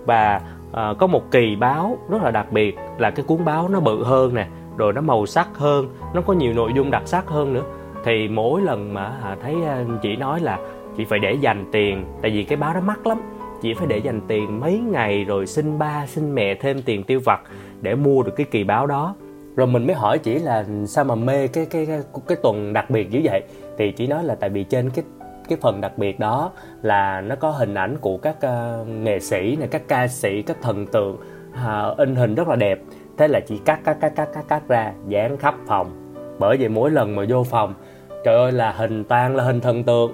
Và 0.05 0.41
ờ, 0.71 0.95
có 0.99 1.07
một 1.07 1.31
kỳ 1.31 1.55
báo 1.55 1.97
rất 2.09 2.23
là 2.23 2.31
đặc 2.31 2.51
biệt 2.51 2.75
là 2.97 3.11
cái 3.11 3.25
cuốn 3.25 3.45
báo 3.45 3.67
nó 3.69 3.79
bự 3.79 4.03
hơn 4.03 4.35
nè 4.35 4.47
rồi 4.81 4.93
nó 4.93 5.01
màu 5.01 5.25
sắc 5.25 5.47
hơn 5.53 5.89
nó 6.13 6.21
có 6.21 6.33
nhiều 6.33 6.53
nội 6.53 6.71
dung 6.75 6.91
đặc 6.91 7.03
sắc 7.05 7.27
hơn 7.27 7.53
nữa. 7.53 7.63
Thì 8.05 8.27
mỗi 8.27 8.61
lần 8.61 8.93
mà 8.93 9.05
à, 9.23 9.37
thấy 9.41 9.55
à, 9.65 9.85
chị 10.01 10.15
nói 10.15 10.39
là 10.39 10.59
chị 10.97 11.05
phải 11.05 11.19
để 11.19 11.33
dành 11.33 11.65
tiền 11.71 12.05
tại 12.21 12.31
vì 12.31 12.43
cái 12.43 12.57
báo 12.57 12.73
đó 12.73 12.79
mắc 12.81 13.07
lắm. 13.07 13.21
Chị 13.61 13.73
phải 13.73 13.87
để 13.87 13.97
dành 13.97 14.21
tiền 14.27 14.59
mấy 14.59 14.79
ngày 14.79 15.23
rồi 15.23 15.47
xin 15.47 15.79
ba 15.79 16.05
xin 16.07 16.35
mẹ 16.35 16.55
thêm 16.55 16.81
tiền 16.81 17.03
tiêu 17.03 17.19
vặt 17.25 17.41
để 17.81 17.95
mua 17.95 18.23
được 18.23 18.31
cái 18.35 18.45
kỳ 18.51 18.63
báo 18.63 18.87
đó. 18.87 19.15
Rồi 19.55 19.67
mình 19.67 19.87
mới 19.87 19.95
hỏi 19.95 20.17
chị 20.19 20.39
là 20.39 20.65
sao 20.87 21.03
mà 21.03 21.15
mê 21.15 21.47
cái 21.47 21.65
cái 21.65 21.85
cái, 21.85 22.01
cái 22.27 22.37
tuần 22.43 22.73
đặc 22.73 22.89
biệt 22.89 23.11
như 23.11 23.21
vậy? 23.23 23.43
Thì 23.77 23.91
chị 23.91 24.07
nói 24.07 24.23
là 24.23 24.35
tại 24.35 24.49
vì 24.49 24.63
trên 24.63 24.89
cái 24.89 25.05
cái 25.49 25.57
phần 25.61 25.81
đặc 25.81 25.97
biệt 25.97 26.19
đó 26.19 26.51
là 26.81 27.21
nó 27.21 27.35
có 27.35 27.51
hình 27.51 27.73
ảnh 27.73 27.97
của 28.01 28.17
các 28.17 28.35
uh, 28.37 28.87
nghệ 28.87 29.19
sĩ 29.19 29.55
này 29.59 29.67
các 29.71 29.81
ca 29.87 30.07
sĩ 30.07 30.41
các 30.41 30.57
thần 30.61 30.87
tượng 30.87 31.17
uh, 31.51 31.97
in 31.97 32.15
hình 32.15 32.35
rất 32.35 32.47
là 32.47 32.55
đẹp 32.55 32.79
thế 33.17 33.27
là 33.27 33.39
chị 33.39 33.61
cắt 33.65 33.79
cắt 33.83 33.97
cắt 34.01 34.13
cắt 34.15 34.29
cắt 34.33 34.45
cắt 34.47 34.67
ra 34.67 34.93
dán 35.07 35.37
khắp 35.37 35.55
phòng. 35.67 36.15
Bởi 36.39 36.57
vậy 36.57 36.69
mỗi 36.69 36.91
lần 36.91 37.15
mà 37.15 37.23
vô 37.29 37.43
phòng 37.43 37.73
trời 38.25 38.35
ơi 38.35 38.51
là 38.51 38.71
hình 38.71 39.03
toàn 39.03 39.35
là 39.35 39.43
hình 39.43 39.61
thần 39.61 39.83
tượng. 39.83 40.11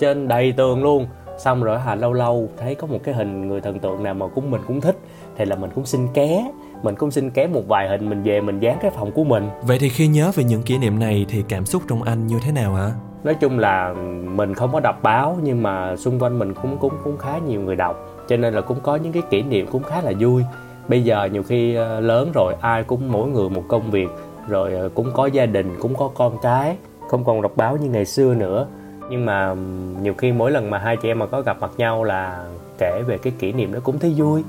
Trên 0.00 0.28
đầy 0.28 0.52
tường 0.52 0.82
luôn. 0.82 1.06
Xong 1.38 1.62
rồi 1.62 1.78
hà 1.78 1.94
lâu 1.94 2.12
lâu 2.12 2.48
thấy 2.56 2.74
có 2.74 2.86
một 2.86 2.98
cái 3.04 3.14
hình 3.14 3.48
người 3.48 3.60
thần 3.60 3.78
tượng 3.78 4.02
nào 4.02 4.14
mà 4.14 4.26
cũng 4.34 4.50
mình 4.50 4.60
cũng 4.66 4.80
thích 4.80 4.96
thì 5.36 5.44
là 5.44 5.56
mình 5.56 5.70
cũng 5.74 5.86
xin 5.86 6.08
ké. 6.14 6.52
Mình 6.82 6.94
cũng 6.94 7.10
xin 7.10 7.30
ké 7.30 7.46
một 7.46 7.62
vài 7.68 7.88
hình 7.88 8.10
mình 8.10 8.22
về 8.22 8.40
mình 8.40 8.60
dán 8.60 8.78
cái 8.80 8.90
phòng 8.90 9.12
của 9.12 9.24
mình. 9.24 9.48
Vậy 9.62 9.78
thì 9.80 9.88
khi 9.88 10.06
nhớ 10.06 10.32
về 10.34 10.44
những 10.44 10.62
kỷ 10.62 10.78
niệm 10.78 10.98
này 10.98 11.26
thì 11.28 11.44
cảm 11.48 11.66
xúc 11.66 11.82
trong 11.88 12.02
anh 12.02 12.26
như 12.26 12.36
thế 12.44 12.52
nào 12.52 12.74
hả? 12.74 12.90
nói 13.24 13.34
chung 13.34 13.58
là 13.58 13.94
mình 14.24 14.54
không 14.54 14.72
có 14.72 14.80
đọc 14.80 15.02
báo 15.02 15.38
nhưng 15.42 15.62
mà 15.62 15.96
xung 15.96 16.22
quanh 16.22 16.38
mình 16.38 16.54
cũng 16.54 16.78
cũng 16.78 16.92
cũng 17.04 17.16
khá 17.16 17.38
nhiều 17.38 17.60
người 17.60 17.76
đọc. 17.76 17.96
Cho 18.28 18.36
nên 18.36 18.54
là 18.54 18.60
cũng 18.60 18.80
có 18.80 18.96
những 18.96 19.12
cái 19.12 19.22
kỷ 19.30 19.42
niệm 19.42 19.66
cũng 19.66 19.82
khá 19.82 20.00
là 20.00 20.12
vui 20.20 20.42
bây 20.88 21.04
giờ 21.04 21.24
nhiều 21.32 21.42
khi 21.42 21.74
ờ, 21.74 22.00
lớn 22.00 22.30
rồi, 22.34 22.54
ai 22.60 22.82
cũng 22.82 23.12
mỗi 23.12 23.28
người 23.28 23.48
một 23.48 23.62
công 23.68 23.90
việc, 23.90 24.08
rồi 24.48 24.74
ờ, 24.74 24.88
cũng 24.94 25.10
có 25.14 25.26
gia 25.26 25.46
đình, 25.46 25.76
cũng 25.80 25.94
có 25.94 26.10
con 26.14 26.38
cái, 26.42 26.76
không 27.08 27.24
còn 27.24 27.42
đọc 27.42 27.52
báo 27.56 27.76
như 27.76 27.90
ngày 27.90 28.04
xưa 28.04 28.34
nữa. 28.34 28.66
Nhưng 29.10 29.26
mà 29.26 29.54
nhiều 30.02 30.14
khi 30.14 30.32
mỗi 30.32 30.50
lần 30.50 30.70
mà 30.70 30.78
hai 30.78 30.96
chị 30.96 31.08
em 31.08 31.18
mà 31.18 31.26
có 31.26 31.40
gặp 31.40 31.56
mặt 31.60 31.70
nhau 31.76 32.04
là 32.04 32.44
kể 32.78 33.02
về 33.06 33.18
cái 33.18 33.32
kỷ 33.38 33.52
niệm 33.52 33.72
đó 33.72 33.80
cũng 33.84 33.98
thấy 33.98 34.14
vui. 34.16 34.44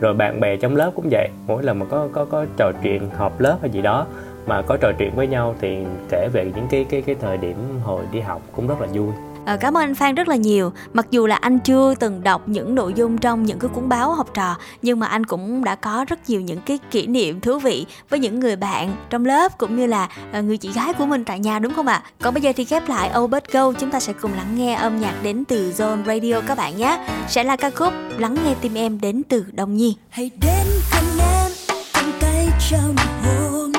Rồi 0.00 0.14
bạn 0.14 0.40
bè 0.40 0.56
trong 0.56 0.76
lớp 0.76 0.90
cũng 0.96 1.08
vậy, 1.10 1.28
mỗi 1.46 1.62
lần 1.62 1.78
mà 1.78 1.86
có 1.86 2.08
có 2.12 2.24
có 2.24 2.46
trò 2.56 2.72
chuyện 2.82 3.10
họp 3.16 3.40
lớp 3.40 3.58
hay 3.60 3.70
gì 3.70 3.82
đó 3.82 4.06
mà 4.46 4.62
có 4.62 4.76
trò 4.76 4.92
chuyện 4.98 5.12
với 5.16 5.26
nhau 5.26 5.54
thì 5.60 5.78
kể 6.10 6.28
về 6.32 6.52
những 6.56 6.66
cái 6.70 6.86
cái 6.90 7.02
cái 7.02 7.16
thời 7.20 7.36
điểm 7.36 7.56
hồi 7.82 8.04
đi 8.12 8.20
học 8.20 8.42
cũng 8.56 8.66
rất 8.66 8.80
là 8.80 8.86
vui. 8.92 9.08
À, 9.46 9.56
cảm 9.56 9.76
ơn 9.76 9.82
anh 9.82 9.94
Phan 9.94 10.14
rất 10.14 10.28
là 10.28 10.36
nhiều. 10.36 10.72
Mặc 10.92 11.06
dù 11.10 11.26
là 11.26 11.36
anh 11.36 11.58
chưa 11.58 11.94
từng 11.94 12.22
đọc 12.22 12.48
những 12.48 12.74
nội 12.74 12.92
dung 12.96 13.18
trong 13.18 13.44
những 13.44 13.58
cái 13.58 13.70
cuốn 13.74 13.88
báo 13.88 14.14
học 14.14 14.34
trò, 14.34 14.56
nhưng 14.82 15.00
mà 15.00 15.06
anh 15.06 15.26
cũng 15.26 15.64
đã 15.64 15.74
có 15.74 16.04
rất 16.08 16.30
nhiều 16.30 16.40
những 16.40 16.60
cái 16.60 16.78
kỷ 16.90 17.06
niệm 17.06 17.40
thú 17.40 17.58
vị 17.58 17.86
với 18.10 18.20
những 18.20 18.40
người 18.40 18.56
bạn 18.56 18.96
trong 19.10 19.24
lớp 19.24 19.58
cũng 19.58 19.76
như 19.76 19.86
là 19.86 20.08
ờ, 20.32 20.42
người 20.42 20.56
chị 20.56 20.72
gái 20.72 20.94
của 20.94 21.06
mình 21.06 21.24
tại 21.24 21.38
nhà 21.38 21.58
đúng 21.58 21.74
không 21.74 21.86
ạ? 21.86 22.02
Còn 22.20 22.34
bây 22.34 22.42
giờ 22.42 22.52
thì 22.56 22.64
khép 22.64 22.88
lại 22.88 23.10
Obert 23.18 23.44
Go, 23.52 23.72
chúng 23.72 23.90
ta 23.90 24.00
sẽ 24.00 24.12
cùng 24.12 24.34
lắng 24.36 24.56
nghe 24.56 24.74
âm 24.74 25.00
nhạc 25.00 25.14
đến 25.22 25.44
từ 25.44 25.72
Zone 25.72 26.04
Radio 26.04 26.40
các 26.40 26.58
bạn 26.58 26.76
nhé. 26.76 27.06
Sẽ 27.28 27.44
là 27.44 27.56
ca 27.56 27.70
khúc 27.70 27.92
Lắng 28.18 28.36
nghe 28.44 28.54
tim 28.60 28.74
em 28.74 29.00
đến 29.00 29.22
từ 29.28 29.44
Đông 29.52 29.76
Nhi. 29.76 29.96
hãy 30.10 30.30
đến 30.40 30.66
gần 30.92 31.04
em 31.18 31.50
cầm 31.94 32.04
tay 32.20 32.48
trong 32.70 32.96
hôn 33.24 33.72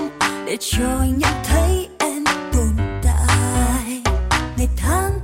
để 0.46 0.58
cho 0.60 0.84
nhận 1.18 1.34
thấy 1.44 1.88
em 2.00 2.24
tồn 2.54 2.68
tại 3.04 4.02
ngày 4.58 4.68
tháng 4.78 5.15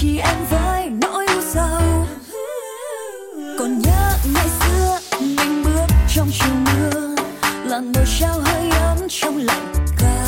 chỉ 0.00 0.18
em 0.18 0.36
với 0.50 0.90
nỗi 0.90 1.26
u 1.34 1.40
sầu. 1.54 2.06
Còn 3.58 3.78
nhớ 3.78 4.12
ngày 4.34 4.48
xưa, 4.60 4.98
mình 5.20 5.64
bước 5.64 5.86
trong 6.14 6.28
chiều 6.32 6.54
mưa 6.64 7.14
làn 7.64 7.92
môi 7.92 8.04
sao 8.06 8.40
hơi 8.40 8.70
ấm 8.70 8.98
trong 9.08 9.36
lạnh 9.36 9.74
ca 9.98 10.26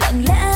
lặng 0.00 0.24
lẽ 0.28 0.47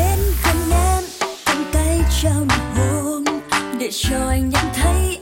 đến 0.00 0.18
gần 0.44 0.70
em 0.70 1.04
cầm 1.46 1.64
tay 1.72 2.00
trong 2.22 2.48
hôn 2.76 3.24
để 3.78 3.88
cho 3.92 4.16
anh 4.28 4.50
nhận 4.50 4.64
thấy 4.74 5.19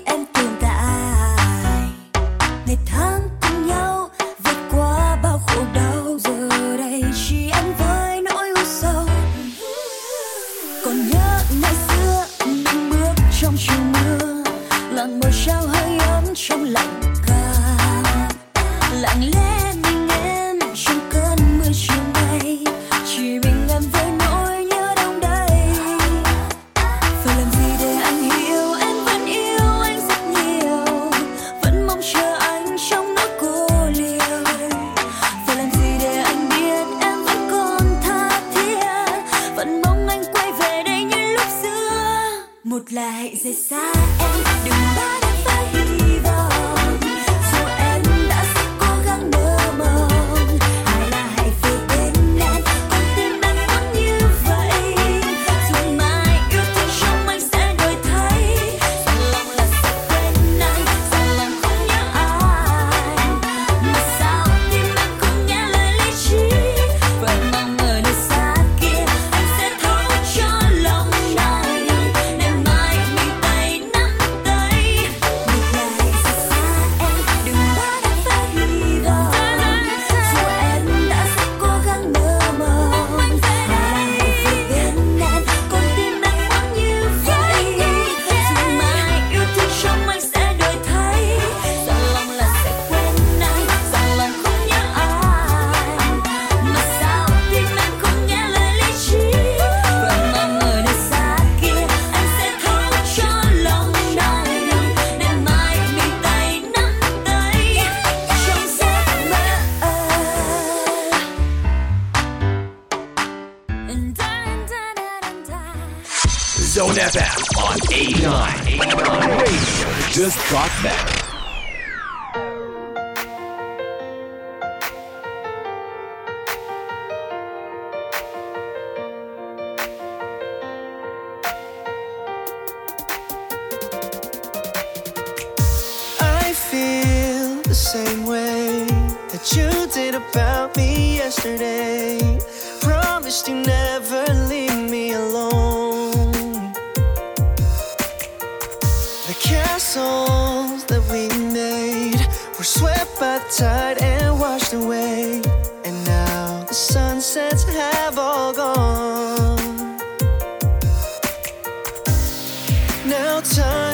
Now 163.09 163.41
time 163.41 163.88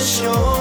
修。 0.00 0.59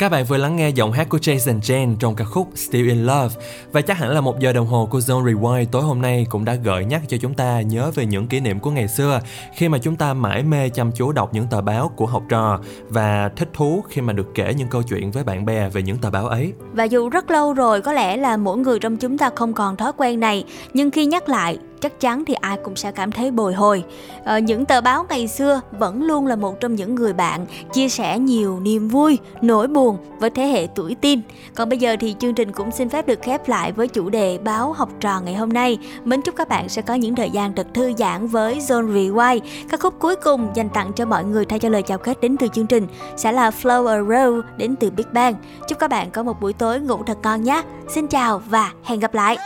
Các 0.00 0.08
bạn 0.08 0.24
vừa 0.24 0.36
lắng 0.36 0.56
nghe 0.56 0.68
giọng 0.68 0.92
hát 0.92 1.08
của 1.08 1.18
Jason 1.18 1.60
Jane 1.60 1.96
trong 1.98 2.14
ca 2.14 2.24
khúc 2.24 2.48
Still 2.54 2.88
in 2.88 3.06
Love 3.06 3.34
và 3.72 3.80
chắc 3.80 3.98
hẳn 3.98 4.10
là 4.10 4.20
một 4.20 4.40
giờ 4.40 4.52
đồng 4.52 4.66
hồ 4.66 4.88
của 4.90 4.98
Zone 4.98 5.24
Rewind 5.24 5.66
tối 5.72 5.82
hôm 5.82 6.02
nay 6.02 6.26
cũng 6.30 6.44
đã 6.44 6.54
gợi 6.54 6.84
nhắc 6.84 7.02
cho 7.08 7.16
chúng 7.16 7.34
ta 7.34 7.60
nhớ 7.60 7.90
về 7.94 8.06
những 8.06 8.26
kỷ 8.26 8.40
niệm 8.40 8.60
của 8.60 8.70
ngày 8.70 8.88
xưa, 8.88 9.20
khi 9.54 9.68
mà 9.68 9.78
chúng 9.78 9.96
ta 9.96 10.14
mãi 10.14 10.42
mê 10.42 10.68
chăm 10.68 10.92
chú 10.92 11.12
đọc 11.12 11.34
những 11.34 11.46
tờ 11.50 11.60
báo 11.60 11.90
của 11.96 12.06
học 12.06 12.22
trò 12.28 12.60
và 12.88 13.30
thích 13.36 13.48
thú 13.54 13.84
khi 13.88 14.00
mà 14.00 14.12
được 14.12 14.26
kể 14.34 14.54
những 14.56 14.68
câu 14.68 14.82
chuyện 14.82 15.10
với 15.10 15.24
bạn 15.24 15.44
bè 15.44 15.68
về 15.68 15.82
những 15.82 15.98
tờ 15.98 16.10
báo 16.10 16.26
ấy. 16.26 16.52
Và 16.72 16.84
dù 16.84 17.08
rất 17.08 17.30
lâu 17.30 17.52
rồi, 17.52 17.80
có 17.80 17.92
lẽ 17.92 18.16
là 18.16 18.36
mỗi 18.36 18.58
người 18.58 18.78
trong 18.78 18.96
chúng 18.96 19.18
ta 19.18 19.30
không 19.34 19.54
còn 19.54 19.76
thói 19.76 19.92
quen 19.96 20.20
này, 20.20 20.44
Nhưng 20.74 20.90
khi 20.90 21.06
nhắc 21.06 21.28
lại 21.28 21.58
chắc 21.80 22.00
chắn 22.00 22.24
thì 22.24 22.34
ai 22.34 22.58
cũng 22.64 22.76
sẽ 22.76 22.92
cảm 22.92 23.12
thấy 23.12 23.30
bồi 23.30 23.54
hồi. 23.54 23.84
À, 24.24 24.38
Những 24.38 24.64
tờ 24.64 24.80
báo 24.80 25.06
ngày 25.08 25.28
xưa 25.28 25.60
vẫn 25.78 26.02
luôn 26.02 26.26
là 26.26 26.36
một 26.36 26.60
trong 26.60 26.74
những 26.74 26.94
người 26.94 27.12
bạn 27.12 27.46
Chia 27.72 27.88
sẻ 27.88 28.18
nhiều 28.18 28.60
niềm 28.60 28.88
vui, 28.88 29.18
nỗi 29.42 29.68
buồn 29.68 29.98
với 30.18 30.30
thế 30.30 30.46
hệ 30.46 30.66
tuổi 30.74 30.96
teen. 31.00 31.20
Còn 31.54 31.68
bây 31.68 31.78
giờ 31.78 31.96
thì 32.00 32.14
chương 32.18 32.34
trình 32.34 32.52
cũng 32.52 32.70
xin 32.70 32.88
phép 32.88 33.06
được 33.06 33.22
khép 33.22 33.48
lại 33.48 33.72
với 33.72 33.88
chủ 33.88 34.10
đề 34.10 34.38
báo 34.38 34.72
học 34.72 34.88
trò 35.00 35.20
ngày 35.20 35.34
hôm 35.34 35.48
nay. 35.48 35.78
Mến 36.04 36.22
chúc 36.22 36.36
các 36.36 36.48
bạn 36.48 36.68
sẽ 36.68 36.82
có 36.82 36.94
những 36.94 37.14
thời 37.14 37.30
gian 37.30 37.54
thật 37.54 37.66
thư 37.74 37.92
giãn 37.98 38.26
với 38.26 38.58
Zone 38.58 38.92
Rewind. 38.92 39.40
Các 39.70 39.80
khúc 39.80 39.94
cuối 39.98 40.16
cùng 40.16 40.48
dành 40.54 40.68
tặng 40.68 40.92
cho 40.92 41.06
mọi 41.06 41.24
người 41.24 41.44
thay 41.44 41.58
cho 41.58 41.68
lời 41.68 41.82
chào 41.82 41.98
kết 41.98 42.20
đến 42.20 42.36
từ 42.36 42.48
chương 42.48 42.66
trình 42.66 42.86
Sẽ 43.16 43.32
là 43.32 43.50
Flower 43.50 44.06
Row 44.06 44.42
đến 44.56 44.76
từ 44.76 44.90
Big 44.90 45.06
Bang. 45.12 45.34
Chúc 45.68 45.78
các 45.78 45.90
bạn 45.90 46.10
có 46.10 46.22
một 46.22 46.40
buổi 46.40 46.52
tối 46.52 46.80
ngủ 46.80 47.02
thật 47.06 47.18
ngon 47.22 47.42
nhé. 47.42 47.62
Xin 47.88 48.06
chào 48.06 48.42
và 48.48 48.72
hẹn 48.84 49.00
gặp 49.00 49.14
lại. 49.14 49.36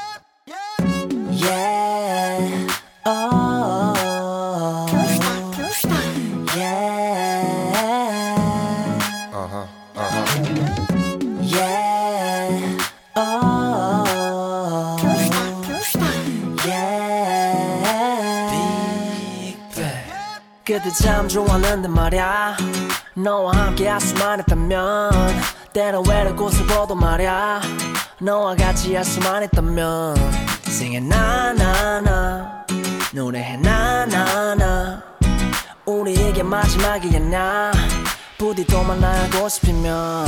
Yeah. 0.47 0.94
Oh. 3.07 3.14
Yeah. 6.57 6.85
Yeah. 11.43 12.76
Oh. 13.16 14.05
Yeah. 16.64 17.55
Big 19.41 19.59
Bang. 19.74 20.07
그때 20.64 20.91
참 20.91 21.28
좋았는데 21.28 21.89
말야 21.89 22.57
너와 23.14 23.53
함께 23.57 23.89
할 23.89 24.01
수만 24.01 24.39
있다면 24.41 25.11
때론 25.72 26.07
외로운 26.09 26.37
곳을 26.37 26.64
보도 26.66 26.95
말야 26.95 27.61
너와 28.20 28.55
같이 28.55 28.95
할 28.95 29.05
수만 29.05 29.43
있다면 29.43 30.44
Singing 30.85 31.09
나나나 31.09 32.66
노래해 33.14 33.57
나나나. 33.57 35.03
우리 35.87 36.12
이게 36.12 36.43
마지막이었나 36.43 37.72
부디 38.45 38.63
또 38.67 38.83
만나고 38.83 39.49
싶으면 39.49 40.27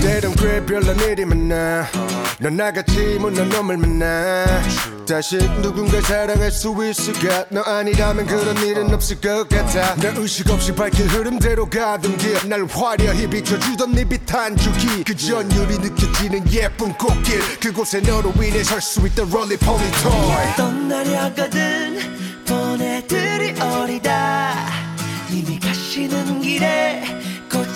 때론 0.00 0.32
꽤 0.36 0.64
별난 0.64 0.96
일이 1.00 1.24
많아 1.24 1.88
넌 2.38 2.56
나같이 2.56 3.18
못난 3.18 3.48
놈을 3.48 3.76
만나 3.76 4.46
다시 5.08 5.38
누군가 5.60 6.00
사랑할 6.02 6.52
수 6.52 6.72
있을까 6.88 7.46
너 7.50 7.60
아니라면 7.62 8.26
그런 8.26 8.56
일은 8.58 8.94
없을 8.94 9.20
것 9.20 9.48
같아 9.48 9.96
나 9.96 10.12
의식 10.16 10.48
없이 10.48 10.72
밝힌 10.72 11.08
흐름대로 11.08 11.68
가던 11.68 12.16
길날 12.18 12.64
화려히 12.66 13.28
비춰주던 13.28 13.90
네 13.90 14.04
빛한 14.04 14.56
줄기 14.56 15.02
그 15.02 15.16
전율이 15.16 15.78
느껴지는 15.78 16.52
예쁜 16.52 16.92
꽃길 16.92 17.58
그곳에 17.58 17.98
너로 17.98 18.32
인해 18.36 18.62
설 18.62 18.80
수 18.80 19.04
있던 19.08 19.28
롤리폴리 19.30 19.82
토이 20.04 20.56
떠나려거든 20.56 21.98
보내들이 22.46 23.60
어리다 23.60 24.54
이미 25.32 25.58
가시는 25.58 26.40
길에 26.40 27.27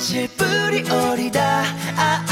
꽃을 0.02 0.28
뿌리 0.36 0.90
어리다 0.90 1.62
아, 1.96 2.24
아. 2.28 2.31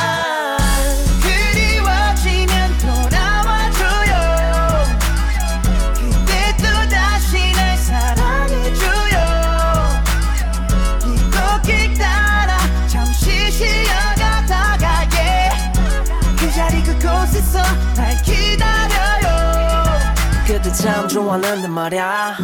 참 20.81 21.07
좋아하는데 21.07 21.69
말야. 21.69 22.39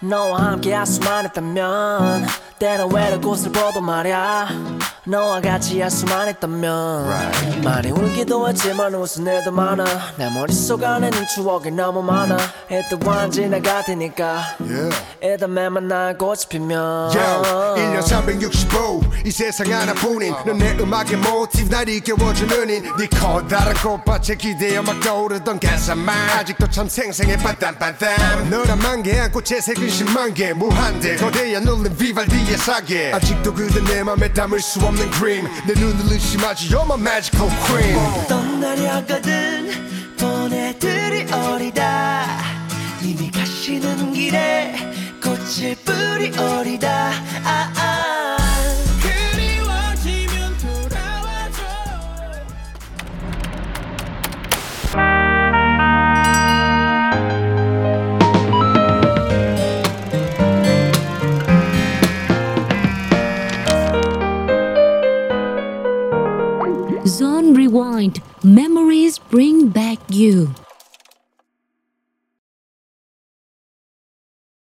너와 0.00 0.42
함께 0.42 0.74
할 0.74 0.84
수만 0.86 1.24
있다면 1.26 2.26
때론 2.58 2.92
외롭고 2.92 3.34
슬퍼도 3.36 3.80
말야 3.80 4.48
너와 5.08 5.40
같이 5.40 5.80
할 5.80 5.88
수만 5.88 6.28
있다면 6.28 7.62
많이 7.62 7.90
울기도 7.92 8.48
했지만 8.48 8.92
웃은 8.92 9.24
일도 9.24 9.52
많아. 9.52 9.84
내 10.16 10.28
머릿속 10.30 10.82
안에는 10.82 11.26
추억이 11.32 11.70
너무 11.70 12.02
많아. 12.02 12.36
일단 12.68 13.30
지나갈 13.30 13.84
테니까 13.84 14.56
매만 15.48 15.86
날 15.86 16.18
꽃피면 16.18 17.12
Yo, 17.14 17.74
1년 17.76 18.02
365 18.02 19.00
이 19.24 19.30
세상 19.30 19.72
하나뿐인 19.72 20.34
넌 20.44 20.58
내 20.58 20.72
음악의 20.76 21.16
모티브 21.18 21.68
날 21.68 21.88
이겨워주는 21.88 22.68
인네 22.68 23.06
커다란 23.14 23.74
꽃밭에 23.74 24.34
기대어 24.36 24.82
막 24.82 24.98
떠오르던 25.00 25.60
가사만 25.60 26.30
아직도 26.30 26.68
참 26.70 26.88
생생해 26.88 27.36
빤딴빤딴 27.36 28.50
너란 28.50 28.78
만개 28.78 29.20
안고 29.20 29.40
채색은 29.42 29.86
10만 29.86 30.34
개 30.34 30.52
무한대 30.52 31.14
거대한 31.16 31.66
울림 31.68 31.96
비발디의 31.96 32.56
사계. 32.58 33.12
아직도 33.12 33.54
그대 33.54 33.80
내 33.84 34.02
맘에 34.02 34.32
담을 34.32 34.58
수 34.58 34.80
없는 34.80 34.95
그림. 35.10 35.46
내 35.66 35.74
눈을 35.74 36.12
의심하지 36.12 36.68
You're 36.70 36.84
my 36.84 36.98
magical 37.00 37.50
queen. 37.66 38.26
떠나려거든 38.28 40.16
보내드리 40.18 41.32
어리다. 41.32 42.26
이미 43.02 43.30
가시는 43.30 44.12
길에 44.12 44.74
꽃을 45.22 45.76
뿌리 45.84 46.36
어리다. 46.38 47.10
아, 47.44 47.72
아. 47.76 47.95
Rewind. 67.96 68.20
Memories 68.44 69.18
bring 69.18 69.70
back 69.70 69.98
you. 70.10 70.54